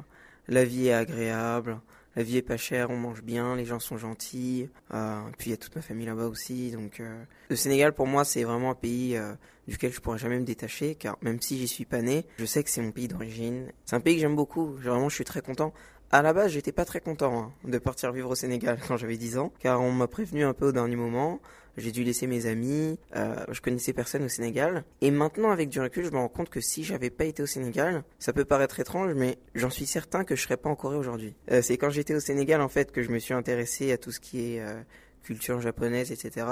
la 0.48 0.66
vie 0.66 0.88
est 0.88 0.94
agréable, 0.94 1.80
la 2.16 2.24
vie 2.24 2.38
est 2.38 2.42
pas 2.42 2.58
chère, 2.58 2.90
on 2.90 2.98
mange 2.98 3.24
bien, 3.24 3.56
les 3.56 3.66
gens 3.66 3.80
sont 3.80 3.98
gentils. 3.98 4.70
Euh, 4.94 5.22
puis 5.38 5.50
il 5.50 5.52
y 5.52 5.54
a 5.54 5.58
toute 5.58 5.76
ma 5.76 5.82
famille 5.82 6.06
là-bas 6.06 6.28
aussi. 6.28 6.72
Donc 6.72 7.00
euh, 7.00 7.24
le 7.50 7.56
Sénégal 7.56 7.94
pour 7.94 8.08
moi 8.08 8.26
c'est 8.26 8.44
vraiment 8.44 8.72
un 8.72 8.76
pays 8.76 9.20
duquel 9.68 9.92
je 9.92 10.00
pourrais 10.00 10.20
jamais 10.20 10.40
me 10.40 10.46
détacher, 10.46 10.96
car 10.96 11.18
même 11.22 11.42
si 11.42 11.58
j'y 11.58 11.68
suis 11.68 11.86
pas 11.86 12.02
né, 12.02 12.26
je 12.38 12.46
sais 12.46 12.64
que 12.64 12.70
c'est 12.70 12.82
mon 12.82 12.92
pays 12.92 13.08
d'origine. 13.08 13.72
C'est 13.86 13.96
un 13.96 14.00
pays 14.00 14.16
que 14.16 14.22
j'aime 14.22 14.36
beaucoup. 14.36 14.68
Vraiment, 14.74 15.10
je 15.10 15.16
suis 15.16 15.24
très 15.24 15.42
content. 15.42 15.74
À 16.12 16.22
la 16.22 16.34
base, 16.34 16.52
j'étais 16.52 16.72
pas 16.72 16.86
très 16.86 17.02
content 17.02 17.40
hein, 17.40 17.52
de 17.64 17.78
partir 17.78 18.12
vivre 18.12 18.30
au 18.30 18.36
Sénégal 18.36 18.80
quand 18.88 18.98
j'avais 18.98 19.18
10 19.18 19.38
ans, 19.38 19.52
car 19.60 19.82
on 19.82 19.92
m'a 19.92 20.08
prévenu 20.08 20.44
un 20.44 20.54
peu 20.54 20.68
au 20.68 20.72
dernier 20.72 20.96
moment. 20.96 21.40
J'ai 21.78 21.92
dû 21.92 22.06
laisser 22.06 22.26
mes 22.26 22.46
amis, 22.46 22.98
euh, 23.18 23.36
je 23.52 23.60
connaissais 23.60 23.92
personne 23.92 24.24
au 24.24 24.30
Sénégal. 24.30 24.86
Et 25.02 25.12
maintenant, 25.12 25.52
avec 25.52 25.68
du 25.68 25.82
recul, 25.82 26.06
je 26.06 26.12
me 26.12 26.18
rends 26.18 26.30
compte 26.30 26.50
que 26.50 26.62
si 26.62 26.86
j'avais 26.86 27.10
pas 27.10 27.26
été 27.26 27.44
au 27.44 27.46
Sénégal, 27.46 28.04
ça 28.18 28.32
peut 28.32 28.46
paraître 28.46 28.80
étrange, 28.80 29.14
mais 29.14 29.38
j'en 29.56 29.70
suis 29.70 29.86
certain 29.86 30.24
que 30.24 30.38
je 30.38 30.44
serais 30.44 30.56
pas 30.56 30.70
en 30.70 30.76
Corée 30.76 30.96
aujourd'hui. 30.96 31.36
Euh, 31.52 31.62
c'est 31.62 31.78
quand 31.78 31.90
j'étais 31.90 32.16
au 32.16 32.22
Sénégal, 32.22 32.62
en 32.62 32.70
fait, 32.70 32.94
que 32.94 33.02
je 33.04 33.10
me 33.10 33.20
suis 33.20 33.34
intéressé 33.34 33.92
à 33.92 33.98
tout 33.98 34.12
ce 34.12 34.22
qui 34.22 34.54
est 34.54 34.62
euh, 34.62 34.80
culture 35.24 35.60
japonaise, 35.60 36.14
etc. 36.14 36.48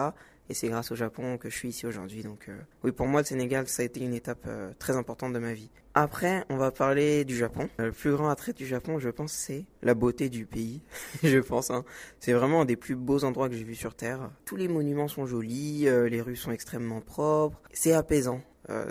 Et 0.50 0.54
c'est 0.54 0.68
grâce 0.68 0.92
au 0.92 0.96
Japon 0.96 1.38
que 1.38 1.50
je 1.50 1.56
suis 1.56 1.70
ici 1.70 1.86
aujourd'hui. 1.88 2.22
Donc 2.22 2.50
oui, 2.84 2.92
pour 2.92 3.08
moi, 3.08 3.22
le 3.22 3.26
Sénégal, 3.26 3.70
ça 3.70 3.82
a 3.82 3.86
été 3.86 4.02
une 4.02 4.14
étape 4.14 4.46
très 4.78 4.98
importante 4.98 5.32
de 5.32 5.40
ma 5.40 5.54
vie. 5.54 5.70
Après, 5.96 6.44
on 6.50 6.58
va 6.58 6.72
parler 6.72 7.24
du 7.24 7.36
Japon. 7.36 7.70
Euh, 7.80 7.86
le 7.86 7.92
plus 7.92 8.12
grand 8.12 8.30
attrait 8.30 8.54
du 8.54 8.66
Japon, 8.66 8.98
je 8.98 9.10
pense, 9.10 9.32
c'est 9.32 9.66
la 9.84 9.94
beauté 9.94 10.28
du 10.30 10.48
pays. 10.48 10.82
je 11.24 11.38
pense. 11.38 11.70
Hein. 11.70 11.86
C'est 12.20 12.34
vraiment 12.34 12.62
un 12.62 12.66
des 12.66 12.76
plus 12.76 12.96
beaux 12.96 13.24
endroits 13.24 13.48
que 13.48 13.56
j'ai 13.56 13.64
vus 13.64 13.76
sur 13.76 13.94
Terre. 13.94 14.32
Tous 14.46 14.56
les 14.56 14.68
monuments 14.68 15.08
sont 15.08 15.28
jolis, 15.28 15.86
les 15.86 16.22
rues 16.22 16.36
sont 16.36 16.52
extrêmement 16.52 17.02
propres. 17.02 17.62
C'est 17.74 17.94
apaisant. 17.94 18.42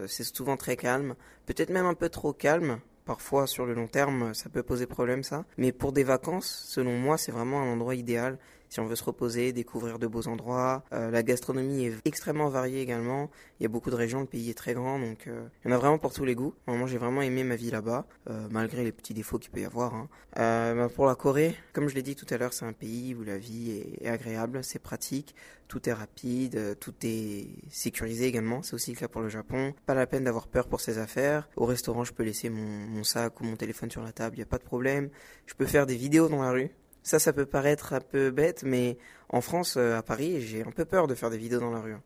c'est 0.06 0.22
souvent 0.22 0.56
très 0.56 0.76
calme. 0.76 1.16
Peut-être 1.46 1.70
même 1.70 1.86
un 1.86 1.94
peu 1.94 2.08
trop 2.08 2.32
calme. 2.32 2.78
Parfois, 3.04 3.48
sur 3.48 3.66
le 3.66 3.74
long 3.74 3.88
terme, 3.88 4.32
ça 4.32 4.48
peut 4.48 4.62
poser 4.62 4.86
problème, 4.86 5.24
ça. 5.24 5.44
Mais 5.56 5.72
pour 5.72 5.92
des 5.92 6.04
vacances, 6.04 6.64
selon 6.68 6.92
moi, 6.92 7.18
c'est 7.18 7.32
vraiment 7.32 7.60
un 7.60 7.72
endroit 7.72 7.96
idéal 7.96 8.38
si 8.72 8.80
on 8.80 8.86
veut 8.86 8.96
se 8.96 9.04
reposer, 9.04 9.52
découvrir 9.52 9.98
de 9.98 10.06
beaux 10.06 10.28
endroits. 10.28 10.82
Euh, 10.94 11.10
la 11.10 11.22
gastronomie 11.22 11.84
est 11.84 11.94
extrêmement 12.06 12.48
variée 12.48 12.80
également. 12.80 13.30
Il 13.60 13.64
y 13.64 13.66
a 13.66 13.68
beaucoup 13.68 13.90
de 13.90 13.94
régions, 13.96 14.20
le 14.20 14.26
pays 14.26 14.48
est 14.48 14.56
très 14.56 14.72
grand, 14.72 14.98
donc 14.98 15.26
euh, 15.26 15.46
il 15.62 15.70
y 15.70 15.74
en 15.74 15.76
a 15.76 15.78
vraiment 15.78 15.98
pour 15.98 16.14
tous 16.14 16.24
les 16.24 16.34
goûts. 16.34 16.54
Moi, 16.66 16.86
j'ai 16.86 16.96
vraiment 16.96 17.20
aimé 17.20 17.44
ma 17.44 17.54
vie 17.54 17.70
là-bas, 17.70 18.06
euh, 18.30 18.48
malgré 18.50 18.82
les 18.82 18.92
petits 18.92 19.12
défauts 19.12 19.38
qu'il 19.38 19.50
peut 19.50 19.60
y 19.60 19.66
avoir. 19.66 19.94
Hein. 19.94 20.08
Bah, 20.34 20.88
pour 20.88 21.04
la 21.04 21.14
Corée, 21.16 21.54
comme 21.74 21.86
je 21.90 21.94
l'ai 21.94 22.00
dit 22.00 22.16
tout 22.16 22.24
à 22.30 22.38
l'heure, 22.38 22.54
c'est 22.54 22.64
un 22.64 22.72
pays 22.72 23.14
où 23.14 23.24
la 23.24 23.36
vie 23.36 23.82
est, 24.00 24.08
agréable, 24.08 24.64
c'est 24.64 24.78
pratique, 24.78 25.34
tout 25.68 25.86
est 25.86 25.92
rapide, 25.92 26.78
tout 26.80 26.94
est 27.02 27.48
sécurisé 27.68 28.24
également. 28.24 28.62
C'est 28.62 28.72
aussi 28.72 28.92
le 28.92 28.96
cas 28.96 29.08
pour 29.08 29.20
le 29.20 29.28
Japon. 29.28 29.74
Pas 29.84 29.92
la 29.92 30.06
peine 30.06 30.24
d'avoir 30.24 30.46
peur 30.46 30.66
pour 30.66 30.80
ses 30.80 30.96
affaires. 30.96 31.46
Au 31.56 31.66
restaurant, 31.66 32.04
je 32.04 32.14
peux 32.14 32.22
laisser 32.22 32.48
mon, 32.48 32.62
mon 32.62 33.04
sac 33.04 33.38
ou 33.38 33.44
mon 33.44 33.56
téléphone 33.56 33.90
sur 33.90 34.02
la 34.02 34.12
table, 34.12 34.36
il 34.36 34.38
n'y 34.38 34.44
a 34.44 34.46
pas 34.46 34.58
de 34.58 34.64
problème. 34.64 35.10
Je 35.44 35.52
peux 35.52 35.66
faire 35.66 35.84
des 35.84 35.96
vidéos 35.96 36.30
dans 36.30 36.42
la 36.42 36.52
rue. 36.52 36.70
Ça, 37.02 37.18
ça 37.18 37.32
peut 37.32 37.46
paraître 37.46 37.92
un 37.92 38.00
peu 38.00 38.30
bête, 38.30 38.62
mais 38.64 38.96
en 39.28 39.40
France, 39.40 39.76
euh, 39.76 39.96
à 39.96 40.02
Paris, 40.02 40.40
j'ai 40.40 40.62
un 40.62 40.70
peu 40.70 40.84
peur 40.84 41.06
de 41.06 41.14
faire 41.14 41.30
des 41.30 41.38
vidéos 41.38 41.60
dans 41.60 41.70
la 41.70 41.80
rue. 41.80 41.96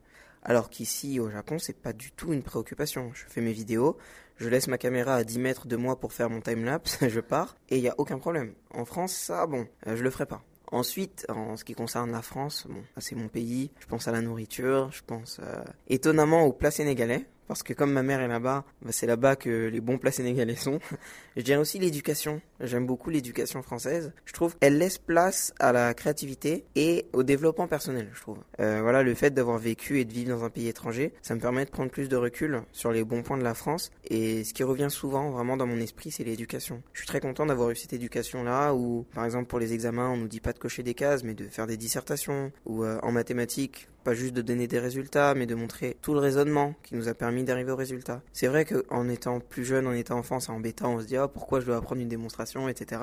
Alors 0.43 0.71
qu'ici, 0.71 1.19
au 1.21 1.29
Japon, 1.29 1.59
c'est 1.59 1.77
pas 1.77 1.93
du 1.93 2.13
tout 2.13 2.33
une 2.33 2.43
préoccupation. 2.43 3.11
Je 3.15 3.25
fais 3.29 3.41
mes 3.41 3.53
vidéos, 3.53 3.97
je 4.37 4.49
laisse 4.49 4.69
ma 4.69 4.79
caméra 4.79 5.17
à 5.17 5.25
10 5.25 5.39
mètres 5.39 5.67
de 5.67 5.77
moi 5.77 5.99
pour 5.99 6.13
faire 6.13 6.31
mon 6.31 6.41
timelapse, 6.41 6.99
je 7.09 7.21
pars, 7.21 7.57
et 7.69 7.77
il 7.77 7.83
n'y 7.83 7.89
a 7.89 7.95
aucun 7.99 8.19
problème. 8.19 8.55
En 8.71 8.85
France, 8.85 9.13
ça, 9.13 9.47
bon, 9.47 9.67
euh, 9.87 9.97
je 9.97 10.03
le 10.03 10.11
ferai 10.11 10.27
pas. 10.27 10.43
Ensuite, 10.73 11.27
en 11.29 11.57
ce 11.57 11.65
qui 11.65 11.75
concerne 11.75 12.11
la 12.11 12.23
France, 12.23 12.67
bon, 12.69 12.83
c'est 12.99 13.15
mon 13.15 13.29
pays. 13.29 13.71
Je 13.79 13.87
pense 13.87 14.09
à 14.09 14.13
la 14.13 14.21
nourriture, 14.21 14.91
je 14.93 15.03
pense 15.07 15.41
euh, 15.43 15.63
étonnamment 15.89 16.45
aux 16.45 16.53
plats 16.53 16.71
sénégalais 16.71 17.27
parce 17.49 17.63
que 17.63 17.73
comme 17.73 17.93
ma 17.93 18.03
mère 18.03 18.21
est 18.21 18.29
là-bas, 18.29 18.65
bah, 18.83 18.91
c'est 18.93 19.07
là-bas 19.07 19.37
que 19.37 19.69
les 19.69 19.81
bons 19.81 19.99
plats 19.99 20.13
sénégalais 20.13 20.57
sont. 20.57 20.79
je 21.37 21.43
dirais 21.43 21.59
aussi 21.59 21.79
l'éducation. 21.79 22.41
J'aime 22.61 22.87
beaucoup 22.87 23.11
l'éducation 23.11 23.63
française. 23.63 24.13
Je 24.25 24.33
trouve 24.33 24.57
qu'elle 24.57 24.79
laisse 24.79 24.99
place 24.99 25.53
à 25.59 25.73
la 25.73 25.95
créativité 25.95 26.65
et 26.75 27.07
au 27.13 27.23
développement 27.23 27.69
personnel, 27.69 28.11
je 28.15 28.21
trouve. 28.21 28.39
Euh, 28.61 28.81
voilà, 28.83 29.03
le 29.03 29.15
fait 29.15 29.31
d'avoir 29.31 29.59
vécu 29.59 30.01
et 30.01 30.05
de 30.05 30.13
vivre 30.13 30.37
dans 30.37 30.45
un 30.45 30.51
pays 30.51 30.69
étranger, 30.69 31.13
ça 31.23 31.35
me 31.35 31.41
permet 31.41 31.65
de 31.65 31.71
prendre 31.71 31.91
plus 31.91 32.09
de 32.09 32.17
recul 32.17 32.63
sur 32.73 32.93
les 32.93 33.05
bons 33.05 33.23
points 33.23 33.39
de 33.39 33.45
la 33.45 33.55
France. 33.55 33.91
Et 34.09 34.45
ce 34.45 34.55
qui 34.55 34.65
revient 34.65 34.91
souvent 34.91 35.31
vraiment 35.31 35.57
dans 35.57 35.67
mon 35.67 35.79
esprit, 35.79 36.11
c'est 36.11 36.25
l'éducation. 36.25 36.83
Je 36.93 37.01
suis 37.01 37.07
très 37.07 37.21
content 37.21 37.47
d'avoir 37.47 37.71
eu 37.71 37.77
cette 37.77 37.93
éducation-là 37.93 38.75
où, 38.75 39.07
par 39.15 39.25
exemple, 39.25 39.47
pour 39.47 39.59
les 39.59 39.73
examens, 39.73 40.11
on 40.11 40.17
nous 40.17 40.29
dit 40.29 40.41
pas 40.41 40.53
de 40.53 40.59
cocher 40.59 40.83
des 40.83 40.95
cases, 40.95 41.23
mais 41.25 41.35
de 41.35 41.47
faire 41.49 41.67
des 41.67 41.77
dissertations. 41.77 42.53
Ou 42.65 42.85
euh, 42.85 42.99
en 43.03 43.13
mathématiques, 43.13 43.89
pas 44.07 44.15
juste 44.15 44.35
de 44.35 44.43
donner 44.43 44.69
des 44.69 44.79
résultats, 44.79 45.35
mais 45.35 45.47
de 45.47 45.57
montrer 45.57 45.97
tout 46.01 46.15
le 46.15 46.21
raisonnement 46.21 46.77
qui 46.85 46.95
nous 46.95 47.09
a 47.09 47.15
permis 47.15 47.43
d'arriver 47.43 47.73
au 47.73 47.77
résultat. 47.77 48.23
C'est 48.33 48.47
vrai 48.47 48.65
qu'en 48.65 49.09
étant 49.09 49.41
plus 49.41 49.65
jeune, 49.65 49.85
en 49.89 49.93
étant 49.93 50.17
enfant, 50.17 50.39
c'est 50.39 50.53
embêtant, 50.53 50.95
on 50.95 51.01
se 51.01 51.07
dit 51.07 51.17
ah, 51.17 51.27
pourquoi 51.27 51.59
je 51.59 51.67
dois 51.67 51.79
apprendre 51.79 52.01
une 52.01 52.09
démonstration, 52.09 52.69
etc. 52.69 53.01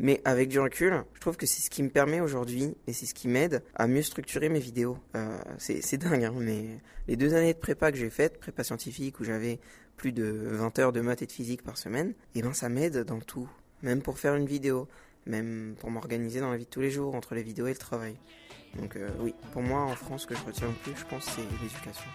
Mais 0.00 0.20
avec 0.24 0.48
du 0.48 0.58
recul, 0.58 1.04
je 1.14 1.20
trouve 1.20 1.36
que 1.36 1.46
c'est 1.46 1.62
ce 1.62 1.70
qui 1.70 1.84
me 1.84 1.90
permet 1.90 2.20
aujourd'hui 2.20 2.74
et 2.88 2.92
c'est 2.92 3.06
ce 3.06 3.14
qui 3.14 3.28
m'aide 3.28 3.62
à 3.76 3.86
mieux 3.86 4.02
structurer 4.02 4.48
mes 4.48 4.58
vidéos. 4.58 4.98
Euh, 5.14 5.38
c'est 5.58 5.96
dingue, 5.96 6.24
hein, 6.24 6.34
mais 6.36 6.80
les 7.06 7.14
deux 7.14 7.34
années 7.34 7.54
de 7.54 7.58
prépa 7.60 7.92
que 7.92 7.98
j'ai 7.98 8.10
faites, 8.10 8.40
prépa 8.40 8.64
scientifique 8.64 9.20
où 9.20 9.24
j'avais 9.24 9.60
plus 9.96 10.10
de 10.10 10.24
20 10.24 10.76
heures 10.80 10.92
de 10.92 11.02
maths 11.02 11.22
et 11.22 11.26
de 11.26 11.32
physique 11.32 11.62
par 11.62 11.78
semaine, 11.78 12.14
et 12.34 12.40
eh 12.40 12.42
ben 12.42 12.52
ça 12.52 12.68
m'aide 12.68 13.04
dans 13.04 13.20
tout, 13.20 13.48
même 13.82 14.02
pour 14.02 14.18
faire 14.18 14.34
une 14.34 14.46
vidéo, 14.46 14.88
même 15.24 15.76
pour 15.78 15.92
m'organiser 15.92 16.40
dans 16.40 16.50
la 16.50 16.56
vie 16.56 16.64
de 16.64 16.70
tous 16.70 16.80
les 16.80 16.90
jours 16.90 17.14
entre 17.14 17.36
les 17.36 17.44
vidéos 17.44 17.68
et 17.68 17.72
le 17.72 17.78
travail. 17.78 18.16
Donc 18.78 18.96
euh, 18.96 19.08
oui, 19.20 19.34
pour 19.52 19.62
moi 19.62 19.82
en 19.82 19.94
France, 19.94 20.22
ce 20.22 20.26
que 20.26 20.34
je 20.34 20.44
retiens 20.44 20.68
le 20.68 20.74
plus, 20.74 20.96
je 20.96 21.04
pense, 21.04 21.24
c'est 21.24 21.42
l'éducation. 21.62 22.10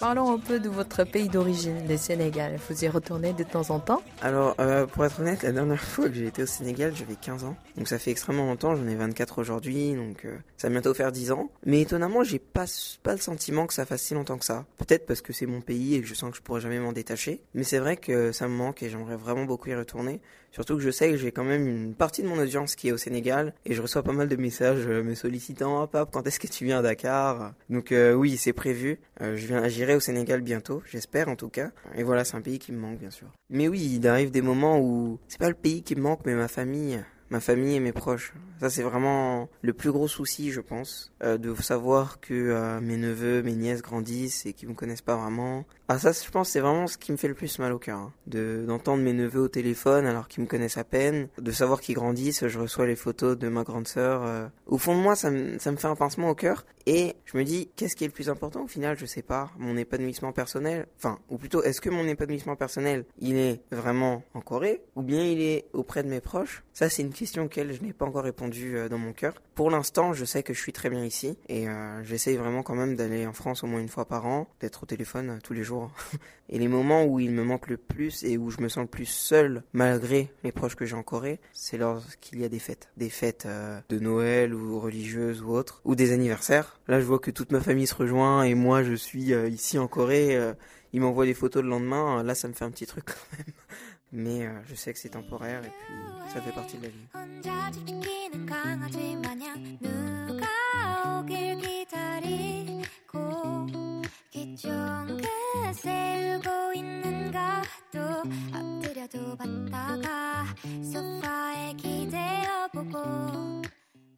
Parlons 0.00 0.32
un 0.32 0.38
peu 0.38 0.58
de 0.60 0.70
votre 0.70 1.04
pays 1.04 1.28
d'origine, 1.28 1.86
le 1.86 1.98
Sénégal. 1.98 2.58
Vous 2.70 2.84
y 2.86 2.88
retournez 2.88 3.34
de 3.34 3.44
temps 3.44 3.68
en 3.68 3.80
temps 3.80 4.02
Alors, 4.22 4.54
euh, 4.58 4.86
pour 4.86 5.04
être 5.04 5.20
honnête, 5.20 5.42
la 5.42 5.52
dernière 5.52 5.78
fois 5.84 6.08
que 6.08 6.14
j'ai 6.14 6.26
été 6.26 6.42
au 6.42 6.46
Sénégal, 6.46 6.94
j'avais 6.96 7.16
15 7.16 7.44
ans. 7.44 7.54
Donc 7.76 7.86
ça 7.86 7.98
fait 7.98 8.10
extrêmement 8.10 8.46
longtemps, 8.46 8.74
j'en 8.74 8.86
ai 8.88 8.94
24 8.94 9.38
aujourd'hui, 9.40 9.92
donc 9.92 10.24
euh, 10.24 10.38
ça 10.56 10.68
va 10.68 10.72
bientôt 10.72 10.94
faire 10.94 11.12
10 11.12 11.32
ans. 11.32 11.50
Mais 11.66 11.82
étonnamment, 11.82 12.24
j'ai 12.24 12.38
pas, 12.38 12.64
pas 13.02 13.12
le 13.12 13.18
sentiment 13.18 13.66
que 13.66 13.74
ça 13.74 13.84
fasse 13.84 14.00
si 14.00 14.14
longtemps 14.14 14.38
que 14.38 14.46
ça. 14.46 14.64
Peut-être 14.78 15.04
parce 15.04 15.20
que 15.20 15.34
c'est 15.34 15.44
mon 15.44 15.60
pays 15.60 15.96
et 15.96 16.00
que 16.00 16.06
je 16.06 16.14
sens 16.14 16.30
que 16.30 16.36
je 16.38 16.42
pourrais 16.42 16.62
jamais 16.62 16.80
m'en 16.80 16.92
détacher. 16.92 17.42
Mais 17.52 17.62
c'est 17.62 17.78
vrai 17.78 17.98
que 17.98 18.32
ça 18.32 18.48
me 18.48 18.54
manque 18.54 18.82
et 18.82 18.88
j'aimerais 18.88 19.16
vraiment 19.16 19.44
beaucoup 19.44 19.68
y 19.68 19.74
retourner. 19.74 20.22
Surtout 20.50 20.76
que 20.76 20.82
je 20.82 20.90
sais 20.90 21.10
que 21.10 21.16
j'ai 21.16 21.32
quand 21.32 21.44
même 21.44 21.66
une 21.66 21.94
partie 21.94 22.22
de 22.22 22.28
mon 22.28 22.38
audience 22.38 22.74
qui 22.74 22.88
est 22.88 22.92
au 22.92 22.96
Sénégal 22.96 23.54
et 23.64 23.74
je 23.74 23.82
reçois 23.82 24.02
pas 24.02 24.12
mal 24.12 24.28
de 24.28 24.36
messages 24.36 24.86
euh, 24.86 25.02
me 25.02 25.14
sollicitant, 25.14 25.82
oh, 25.82 25.86
pape, 25.86 26.10
quand 26.12 26.26
est-ce 26.26 26.40
que 26.40 26.46
tu 26.46 26.64
viens 26.64 26.78
à 26.78 26.82
Dakar? 26.82 27.54
Donc 27.68 27.94
oui, 28.16 28.36
c'est 28.36 28.52
prévu. 28.52 28.98
je 29.20 29.46
viens, 29.46 29.68
j'irai 29.68 29.94
au 29.94 30.00
Sénégal 30.00 30.40
bientôt, 30.40 30.82
j'espère 30.86 31.28
en 31.28 31.36
tout 31.36 31.48
cas. 31.48 31.70
Et 31.96 32.02
voilà, 32.02 32.24
c'est 32.24 32.36
un 32.36 32.40
pays 32.40 32.58
qui 32.58 32.72
me 32.72 32.78
manque 32.78 32.98
bien 32.98 33.10
sûr. 33.10 33.28
Mais 33.48 33.68
oui, 33.68 33.98
il 34.00 34.06
arrive 34.08 34.30
des 34.30 34.42
moments 34.42 34.78
où 34.80 35.18
c'est 35.28 35.38
pas 35.38 35.48
le 35.48 35.54
pays 35.54 35.82
qui 35.82 35.94
me 35.94 36.02
manque, 36.02 36.20
mais 36.24 36.34
ma 36.34 36.48
famille 36.48 37.00
ma 37.30 37.40
famille 37.40 37.76
et 37.76 37.80
mes 37.80 37.92
proches. 37.92 38.32
Ça, 38.60 38.68
c'est 38.68 38.82
vraiment 38.82 39.48
le 39.62 39.72
plus 39.72 39.90
gros 39.90 40.08
souci, 40.08 40.50
je 40.50 40.60
pense, 40.60 41.12
euh, 41.22 41.38
de 41.38 41.54
savoir 41.54 42.20
que 42.20 42.34
euh, 42.34 42.80
mes 42.80 42.96
neveux, 42.96 43.42
mes 43.42 43.54
nièces 43.54 43.80
grandissent 43.82 44.44
et 44.44 44.52
qu'ils 44.52 44.68
me 44.68 44.74
connaissent 44.74 45.00
pas 45.00 45.16
vraiment. 45.16 45.64
Ah 45.88 45.98
ça, 45.98 46.12
je 46.12 46.30
pense, 46.30 46.50
c'est 46.50 46.60
vraiment 46.60 46.86
ce 46.86 46.98
qui 46.98 47.10
me 47.10 47.16
fait 47.16 47.28
le 47.28 47.34
plus 47.34 47.58
mal 47.58 47.72
au 47.72 47.78
cœur. 47.78 47.98
Hein. 47.98 48.12
De 48.26 48.64
d'entendre 48.66 49.02
mes 49.02 49.12
neveux 49.12 49.40
au 49.40 49.48
téléphone 49.48 50.06
alors 50.06 50.28
qu'ils 50.28 50.42
me 50.42 50.48
connaissent 50.48 50.76
à 50.76 50.84
peine, 50.84 51.28
de 51.38 51.50
savoir 51.52 51.80
qu'ils 51.80 51.94
grandissent. 51.94 52.46
Je 52.46 52.58
reçois 52.58 52.86
les 52.86 52.96
photos 52.96 53.38
de 53.38 53.48
ma 53.48 53.64
grande 53.64 53.88
sœur. 53.88 54.22
Euh. 54.24 54.46
Au 54.66 54.78
fond 54.78 54.94
de 54.94 55.00
moi, 55.00 55.16
ça 55.16 55.30
me 55.30 55.58
ça 55.58 55.72
me 55.72 55.76
fait 55.76 55.88
un 55.88 55.96
pincement 55.96 56.28
au 56.30 56.34
cœur. 56.34 56.64
Et 56.86 57.14
je 57.26 57.36
me 57.36 57.44
dis, 57.44 57.68
qu'est-ce 57.76 57.94
qui 57.94 58.04
est 58.04 58.08
le 58.08 58.12
plus 58.12 58.30
important 58.30 58.64
au 58.64 58.66
final? 58.66 58.96
Je 58.98 59.06
sais 59.06 59.22
pas. 59.22 59.50
Mon 59.58 59.76
épanouissement 59.76 60.32
personnel? 60.32 60.86
Enfin, 60.96 61.18
ou 61.28 61.36
plutôt, 61.36 61.62
est-ce 61.62 61.80
que 61.80 61.90
mon 61.90 62.06
épanouissement 62.06 62.56
personnel, 62.56 63.04
il 63.18 63.36
est 63.36 63.60
vraiment 63.70 64.22
en 64.34 64.40
Corée? 64.40 64.82
Ou 64.96 65.02
bien 65.02 65.22
il 65.22 65.40
est 65.40 65.66
auprès 65.72 66.02
de 66.02 66.08
mes 66.08 66.20
proches? 66.20 66.64
Ça, 66.72 66.88
c'est 66.88 67.02
une 67.02 67.12
question 67.20 67.44
auquel 67.44 67.72
je 67.74 67.82
n'ai 67.82 67.92
pas 67.92 68.06
encore 68.06 68.24
répondu 68.24 68.76
euh, 68.76 68.88
dans 68.88 68.96
mon 68.96 69.12
cœur. 69.12 69.34
Pour 69.54 69.70
l'instant, 69.70 70.14
je 70.14 70.24
sais 70.24 70.42
que 70.42 70.54
je 70.54 70.58
suis 70.58 70.72
très 70.72 70.88
bien 70.88 71.04
ici 71.04 71.36
et 71.48 71.68
euh, 71.68 72.02
j'essaye 72.02 72.36
vraiment 72.36 72.62
quand 72.62 72.74
même 72.74 72.96
d'aller 72.96 73.26
en 73.26 73.34
France 73.34 73.62
au 73.62 73.66
moins 73.66 73.80
une 73.80 73.88
fois 73.88 74.06
par 74.06 74.26
an, 74.26 74.48
d'être 74.60 74.84
au 74.84 74.86
téléphone 74.86 75.38
tous 75.44 75.52
les 75.52 75.62
jours 75.62 75.92
et 76.48 76.58
les 76.58 76.68
moments 76.68 77.04
où 77.04 77.20
il 77.20 77.30
me 77.30 77.44
manque 77.44 77.68
le 77.68 77.76
plus 77.76 78.24
et 78.24 78.38
où 78.38 78.50
je 78.50 78.60
me 78.60 78.68
sens 78.68 78.82
le 78.82 78.88
plus 78.88 79.06
seul, 79.06 79.62
malgré 79.72 80.32
les 80.44 80.52
proches 80.52 80.76
que 80.76 80.86
j'ai 80.86 80.96
en 80.96 81.02
Corée, 81.02 81.40
c'est 81.52 81.78
lorsqu'il 81.78 82.40
y 82.40 82.44
a 82.44 82.48
des 82.48 82.58
fêtes. 82.58 82.88
Des 82.96 83.10
fêtes 83.10 83.44
euh, 83.46 83.80
de 83.88 83.98
Noël 83.98 84.54
ou 84.54 84.80
religieuses 84.80 85.42
ou 85.42 85.50
autres, 85.50 85.80
ou 85.84 85.94
des 85.94 86.12
anniversaires. 86.12 86.80
Là, 86.88 87.00
je 87.00 87.04
vois 87.04 87.18
que 87.18 87.30
toute 87.30 87.52
ma 87.52 87.60
famille 87.60 87.86
se 87.86 87.94
rejoint 87.94 88.42
et 88.42 88.54
moi, 88.54 88.82
je 88.82 88.94
suis 88.94 89.32
euh, 89.32 89.48
ici 89.48 89.78
en 89.78 89.88
Corée. 89.88 90.36
Euh, 90.36 90.54
ils 90.92 91.00
m'envoient 91.00 91.26
des 91.26 91.34
photos 91.34 91.62
le 91.62 91.68
lendemain. 91.68 92.22
Là, 92.22 92.34
ça 92.34 92.48
me 92.48 92.52
fait 92.52 92.64
un 92.64 92.70
petit 92.70 92.86
truc 92.86 93.04
quand 93.06 93.38
même. 93.38 93.54
Mais 94.12 94.48
je 94.68 94.74
sais 94.74 94.92
que 94.92 94.98
c'est 94.98 95.10
temporaire 95.10 95.64
et 95.64 95.70
puis 95.70 95.94
ça 96.32 96.40
fait 96.40 96.52
partie 96.52 96.78
de 96.78 96.82
la 96.82 96.88
vie. 96.88 97.06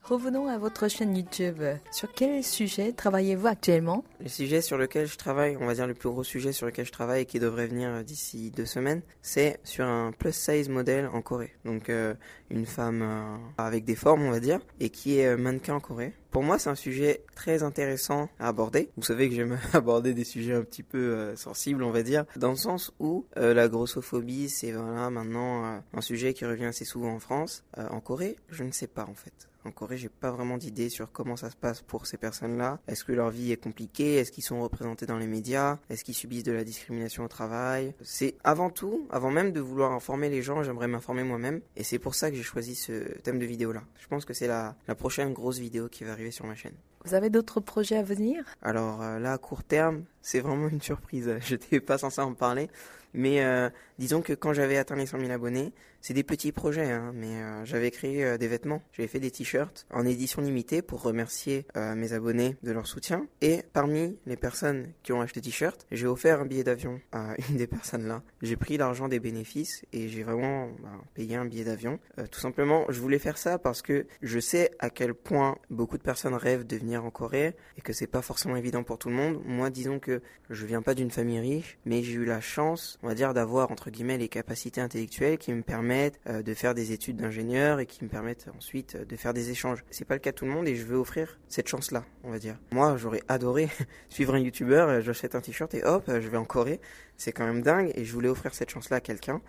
Revenons 0.04 0.48
à 0.48 0.58
votre 0.58 0.88
chaîne 0.88 1.16
YouTube. 1.16 1.62
Sur 1.92 2.12
quel 2.12 2.42
sujet 2.42 2.92
travaillez-vous 2.92 3.46
actuellement? 3.46 4.02
Le 4.20 4.28
sujet 4.28 4.60
sur 4.60 4.76
lequel 4.76 5.06
je 5.06 5.16
travaille, 5.16 5.56
on 5.60 5.66
va 5.66 5.74
dire 5.74 5.86
le 5.86 5.94
plus 5.94 6.08
gros 6.08 6.24
sujet 6.24 6.52
sur 6.52 6.66
lequel 6.66 6.84
je 6.84 6.90
travaille 6.90 7.22
et 7.22 7.24
qui 7.24 7.38
devrait 7.38 7.68
venir 7.68 8.02
d'ici 8.02 8.50
deux 8.50 8.66
semaines, 8.66 9.02
c'est 9.22 9.60
sur 9.62 9.84
un 9.84 10.10
plus 10.10 10.34
size 10.34 10.68
modèle 10.68 11.06
en 11.06 11.22
Corée. 11.22 11.54
Donc 11.64 11.88
euh, 11.88 12.14
une 12.50 12.66
femme 12.66 13.02
euh, 13.02 13.36
avec 13.58 13.84
des 13.84 13.94
formes, 13.94 14.22
on 14.22 14.32
va 14.32 14.40
dire, 14.40 14.58
et 14.80 14.90
qui 14.90 15.20
est 15.20 15.26
euh, 15.28 15.36
mannequin 15.36 15.74
en 15.74 15.80
Corée. 15.80 16.12
Pour 16.32 16.42
moi, 16.42 16.58
c'est 16.58 16.70
un 16.70 16.74
sujet 16.74 17.22
très 17.36 17.62
intéressant 17.62 18.28
à 18.40 18.48
aborder. 18.48 18.90
Vous 18.96 19.04
savez 19.04 19.28
que 19.28 19.34
j'aime 19.36 19.58
aborder 19.72 20.14
des 20.14 20.24
sujets 20.24 20.54
un 20.54 20.62
petit 20.62 20.82
peu 20.82 21.36
sensibles, 21.36 21.84
on 21.84 21.92
va 21.92 22.02
dire, 22.02 22.24
dans 22.36 22.50
le 22.50 22.56
sens 22.56 22.92
où 22.98 23.26
la 23.36 23.68
grossophobie, 23.68 24.48
c'est 24.48 24.72
voilà 24.72 25.10
maintenant 25.10 25.82
un 25.92 26.00
sujet 26.00 26.34
qui 26.34 26.44
revient 26.44 26.64
assez 26.64 26.84
souvent 26.84 27.12
en 27.12 27.20
France. 27.20 27.64
en 27.76 28.00
Corée, 28.00 28.36
je 28.50 28.64
ne 28.64 28.72
sais 28.72 28.88
pas 28.88 29.04
en 29.04 29.14
fait. 29.14 29.48
En 29.64 29.70
Corée, 29.70 29.96
j'ai 29.96 30.08
pas 30.08 30.32
vraiment 30.32 30.58
d'idée 30.58 30.88
sur 30.88 31.12
comment 31.12 31.36
ça 31.36 31.48
se 31.48 31.56
passe 31.56 31.82
pour 31.82 32.06
ces 32.06 32.16
personnes-là. 32.16 32.80
Est-ce 32.88 33.04
que 33.04 33.12
leur 33.12 33.30
vie 33.30 33.52
est 33.52 33.62
compliquée? 33.62 34.16
Est-ce 34.16 34.32
qu'ils 34.32 34.42
sont 34.42 34.60
représentés 34.60 35.06
dans 35.06 35.18
les 35.18 35.28
médias? 35.28 35.78
Est-ce 35.88 36.02
qu'ils 36.02 36.16
subissent 36.16 36.42
de 36.42 36.52
la 36.52 36.64
discrimination 36.64 37.24
au 37.24 37.28
travail? 37.28 37.94
C'est 38.02 38.34
avant 38.42 38.70
tout, 38.70 39.06
avant 39.10 39.30
même 39.30 39.52
de 39.52 39.60
vouloir 39.60 39.92
informer 39.92 40.30
les 40.30 40.42
gens, 40.42 40.64
j'aimerais 40.64 40.88
m'informer 40.88 41.22
moi-même. 41.22 41.60
Et 41.76 41.84
c'est 41.84 42.00
pour 42.00 42.16
ça 42.16 42.30
que 42.30 42.36
j'ai 42.36 42.42
choisi 42.42 42.74
ce 42.74 42.92
thème 43.20 43.38
de 43.38 43.46
vidéo-là. 43.46 43.84
Je 44.00 44.08
pense 44.08 44.24
que 44.24 44.34
c'est 44.34 44.48
la, 44.48 44.74
la 44.88 44.96
prochaine 44.96 45.32
grosse 45.32 45.58
vidéo 45.58 45.88
qui 45.88 46.02
va 46.02 46.12
arriver 46.12 46.21
sur 46.30 46.46
ma 46.46 46.54
chaîne. 46.54 46.76
Vous 47.04 47.14
avez 47.14 47.30
d'autres 47.30 47.60
projets 47.60 47.96
à 47.96 48.02
venir? 48.02 48.44
Alors 48.62 49.02
euh, 49.02 49.18
là, 49.18 49.32
à 49.32 49.38
court 49.38 49.64
terme, 49.64 50.04
c'est 50.22 50.40
vraiment 50.40 50.68
une 50.68 50.80
surprise. 50.80 51.36
Je 51.40 51.54
n'étais 51.54 51.80
pas 51.80 51.98
censé 51.98 52.20
en 52.20 52.34
parler. 52.34 52.68
Mais 53.14 53.44
euh, 53.44 53.68
disons 53.98 54.22
que 54.22 54.32
quand 54.32 54.54
j'avais 54.54 54.78
atteint 54.78 54.96
les 54.96 55.04
100 55.04 55.20
000 55.20 55.32
abonnés, 55.32 55.74
c'est 56.00 56.14
des 56.14 56.22
petits 56.24 56.50
projets, 56.50 56.90
hein, 56.90 57.12
mais 57.14 57.42
euh, 57.42 57.64
j'avais 57.66 57.90
créé 57.90 58.38
des 58.38 58.48
vêtements. 58.48 58.82
J'avais 58.92 59.06
fait 59.06 59.20
des 59.20 59.30
t-shirts 59.30 59.86
en 59.92 60.06
édition 60.06 60.40
limitée 60.40 60.80
pour 60.80 61.02
remercier 61.02 61.66
mes 61.76 62.12
abonnés 62.12 62.56
de 62.62 62.72
leur 62.72 62.86
soutien. 62.86 63.26
Et 63.42 63.62
parmi 63.74 64.16
les 64.26 64.36
personnes 64.36 64.88
qui 65.02 65.12
ont 65.12 65.20
acheté 65.20 65.40
des 65.40 65.50
t-shirts, 65.50 65.86
j'ai 65.92 66.06
offert 66.06 66.40
un 66.40 66.46
billet 66.46 66.64
d'avion 66.64 67.00
à 67.12 67.34
une 67.50 67.58
des 67.58 67.66
personnes 67.66 68.08
là. 68.08 68.22
J'ai 68.40 68.56
pris 68.56 68.78
l'argent 68.78 69.08
des 69.08 69.20
bénéfices 69.20 69.84
et 69.92 70.08
j'ai 70.08 70.22
vraiment 70.22 70.68
bah, 70.82 70.90
payé 71.14 71.36
un 71.36 71.44
billet 71.44 71.64
d'avion. 71.64 72.00
tout 72.30 72.40
simplement, 72.40 72.86
je 72.88 73.00
voulais 73.00 73.18
faire 73.18 73.36
ça 73.36 73.58
parce 73.58 73.82
que 73.82 74.06
je 74.22 74.40
sais 74.40 74.70
à 74.78 74.88
quel 74.88 75.12
point 75.12 75.58
beaucoup 75.70 75.98
de 75.98 76.02
personnes 76.02 76.34
rêvent 76.34 76.66
de 76.66 76.76
venir 76.76 76.91
en 77.00 77.10
Corée 77.10 77.54
et 77.78 77.80
que 77.80 77.92
c'est 77.92 78.06
pas 78.06 78.22
forcément 78.22 78.56
évident 78.56 78.82
pour 78.82 78.98
tout 78.98 79.08
le 79.08 79.14
monde. 79.14 79.40
Moi, 79.44 79.70
disons 79.70 79.98
que 79.98 80.22
je 80.50 80.66
viens 80.66 80.82
pas 80.82 80.94
d'une 80.94 81.10
famille 81.10 81.40
riche, 81.40 81.78
mais 81.84 82.02
j'ai 82.02 82.14
eu 82.14 82.24
la 82.24 82.40
chance 82.40 82.98
on 83.02 83.08
va 83.08 83.14
dire, 83.14 83.34
d'avoir 83.34 83.70
entre 83.70 83.90
guillemets 83.90 84.18
les 84.18 84.28
capacités 84.28 84.80
intellectuelles 84.80 85.38
qui 85.38 85.52
me 85.52 85.62
permettent 85.62 86.20
euh, 86.28 86.42
de 86.42 86.54
faire 86.54 86.74
des 86.74 86.92
études 86.92 87.16
d'ingénieur 87.16 87.80
et 87.80 87.86
qui 87.86 88.04
me 88.04 88.08
permettent 88.08 88.48
ensuite 88.56 88.96
euh, 88.96 89.04
de 89.04 89.16
faire 89.16 89.34
des 89.34 89.50
échanges. 89.50 89.84
C'est 89.90 90.04
pas 90.04 90.14
le 90.14 90.20
cas 90.20 90.30
de 90.30 90.36
tout 90.36 90.44
le 90.44 90.50
monde 90.50 90.68
et 90.68 90.76
je 90.76 90.84
veux 90.84 90.96
offrir 90.96 91.38
cette 91.48 91.68
chance-là, 91.68 92.04
on 92.24 92.30
va 92.30 92.38
dire. 92.38 92.58
Moi, 92.72 92.96
j'aurais 92.96 93.22
adoré 93.28 93.68
suivre 94.08 94.34
un 94.34 94.38
youtubeur, 94.38 94.88
euh, 94.88 95.00
j'achète 95.00 95.34
un 95.34 95.40
t-shirt 95.40 95.72
et 95.74 95.84
hop, 95.84 96.04
je 96.08 96.28
vais 96.28 96.36
en 96.36 96.44
Corée. 96.44 96.80
C'est 97.16 97.32
quand 97.32 97.46
même 97.46 97.62
dingue 97.62 97.92
et 97.94 98.04
je 98.04 98.12
voulais 98.12 98.28
offrir 98.28 98.54
cette 98.54 98.70
chance-là 98.70 98.96
à 98.96 99.00
quelqu'un. 99.00 99.40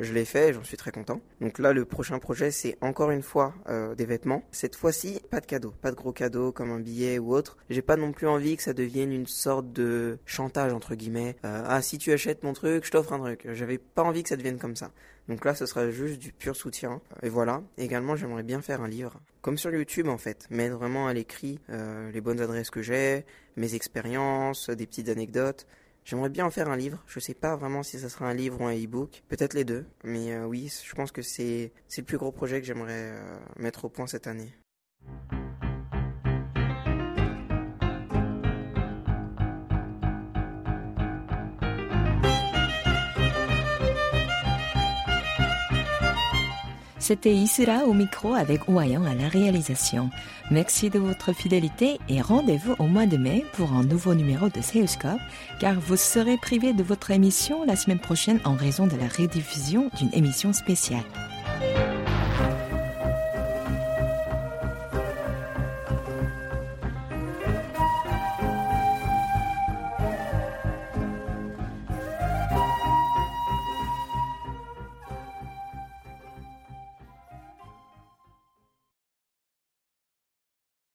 Je 0.00 0.14
l'ai 0.14 0.24
fait 0.24 0.48
et 0.48 0.52
j'en 0.54 0.64
suis 0.64 0.78
très 0.78 0.92
content. 0.92 1.20
Donc 1.42 1.58
là, 1.58 1.74
le 1.74 1.84
prochain 1.84 2.18
projet, 2.18 2.50
c'est 2.50 2.78
encore 2.80 3.10
une 3.10 3.22
fois 3.22 3.54
euh, 3.68 3.94
des 3.94 4.06
vêtements. 4.06 4.42
Cette 4.50 4.74
fois-ci, 4.74 5.20
pas 5.30 5.40
de 5.40 5.46
cadeaux, 5.46 5.74
pas 5.82 5.90
de 5.90 5.96
gros 5.96 6.12
cadeaux 6.12 6.52
comme 6.52 6.70
un 6.70 6.80
billet 6.80 7.18
ou 7.18 7.34
autre. 7.34 7.58
J'ai 7.68 7.82
pas 7.82 7.96
non 7.96 8.12
plus 8.12 8.26
envie 8.26 8.56
que 8.56 8.62
ça 8.62 8.72
devienne 8.72 9.12
une 9.12 9.26
sorte 9.26 9.70
de 9.72 10.18
chantage 10.24 10.72
entre 10.72 10.94
guillemets. 10.94 11.36
Euh, 11.44 11.64
ah, 11.66 11.82
si 11.82 11.98
tu 11.98 12.12
achètes 12.12 12.42
mon 12.42 12.54
truc, 12.54 12.86
je 12.86 12.90
t'offre 12.90 13.12
un 13.12 13.18
truc. 13.18 13.46
J'avais 13.52 13.76
pas 13.76 14.02
envie 14.02 14.22
que 14.22 14.30
ça 14.30 14.36
devienne 14.36 14.58
comme 14.58 14.74
ça. 14.74 14.90
Donc 15.28 15.44
là, 15.44 15.54
ce 15.54 15.66
sera 15.66 15.90
juste 15.90 16.18
du 16.18 16.32
pur 16.32 16.56
soutien. 16.56 17.02
Et 17.22 17.28
voilà. 17.28 17.62
également, 17.76 18.16
j'aimerais 18.16 18.42
bien 18.42 18.62
faire 18.62 18.80
un 18.80 18.88
livre, 18.88 19.20
comme 19.42 19.58
sur 19.58 19.70
YouTube 19.70 20.08
en 20.08 20.18
fait, 20.18 20.46
mettre 20.50 20.76
vraiment 20.76 21.08
à 21.08 21.12
l'écrit 21.12 21.60
euh, 21.68 22.10
les 22.10 22.22
bonnes 22.22 22.40
adresses 22.40 22.70
que 22.70 22.80
j'ai, 22.80 23.26
mes 23.56 23.74
expériences, 23.74 24.70
des 24.70 24.86
petites 24.86 25.10
anecdotes. 25.10 25.66
J'aimerais 26.10 26.28
bien 26.28 26.44
en 26.44 26.50
faire 26.50 26.68
un 26.68 26.76
livre. 26.76 26.98
Je 27.06 27.20
sais 27.20 27.34
pas 27.34 27.54
vraiment 27.54 27.84
si 27.84 28.00
ça 28.00 28.08
sera 28.08 28.26
un 28.26 28.34
livre 28.34 28.60
ou 28.60 28.64
un 28.64 28.74
e-book. 28.74 29.22
Peut-être 29.28 29.54
les 29.54 29.62
deux. 29.62 29.86
Mais 30.02 30.32
euh, 30.32 30.44
oui, 30.44 30.68
je 30.84 30.92
pense 30.92 31.12
que 31.12 31.22
c'est 31.22 31.70
le 31.96 32.02
plus 32.02 32.18
gros 32.18 32.32
projet 32.32 32.60
que 32.60 32.66
j'aimerais 32.66 33.12
euh, 33.12 33.38
mettre 33.60 33.84
au 33.84 33.90
point 33.90 34.08
cette 34.08 34.26
année. 34.26 34.52
C'était 47.00 47.34
Isra 47.34 47.86
au 47.86 47.94
micro 47.94 48.34
avec 48.34 48.68
Ouayan 48.68 49.04
à 49.04 49.14
la 49.14 49.26
réalisation. 49.26 50.10
Merci 50.50 50.90
de 50.90 50.98
votre 50.98 51.32
fidélité 51.32 51.98
et 52.10 52.20
rendez-vous 52.20 52.74
au 52.78 52.84
mois 52.84 53.06
de 53.06 53.16
mai 53.16 53.44
pour 53.54 53.72
un 53.72 53.84
nouveau 53.84 54.14
numéro 54.14 54.50
de 54.50 54.60
Seuscope, 54.60 55.18
car 55.60 55.80
vous 55.80 55.96
serez 55.96 56.36
privé 56.36 56.74
de 56.74 56.82
votre 56.82 57.10
émission 57.10 57.64
la 57.64 57.74
semaine 57.74 58.00
prochaine 58.00 58.38
en 58.44 58.54
raison 58.54 58.86
de 58.86 58.96
la 58.96 59.08
rediffusion 59.08 59.90
d'une 59.98 60.12
émission 60.12 60.52
spéciale. 60.52 61.04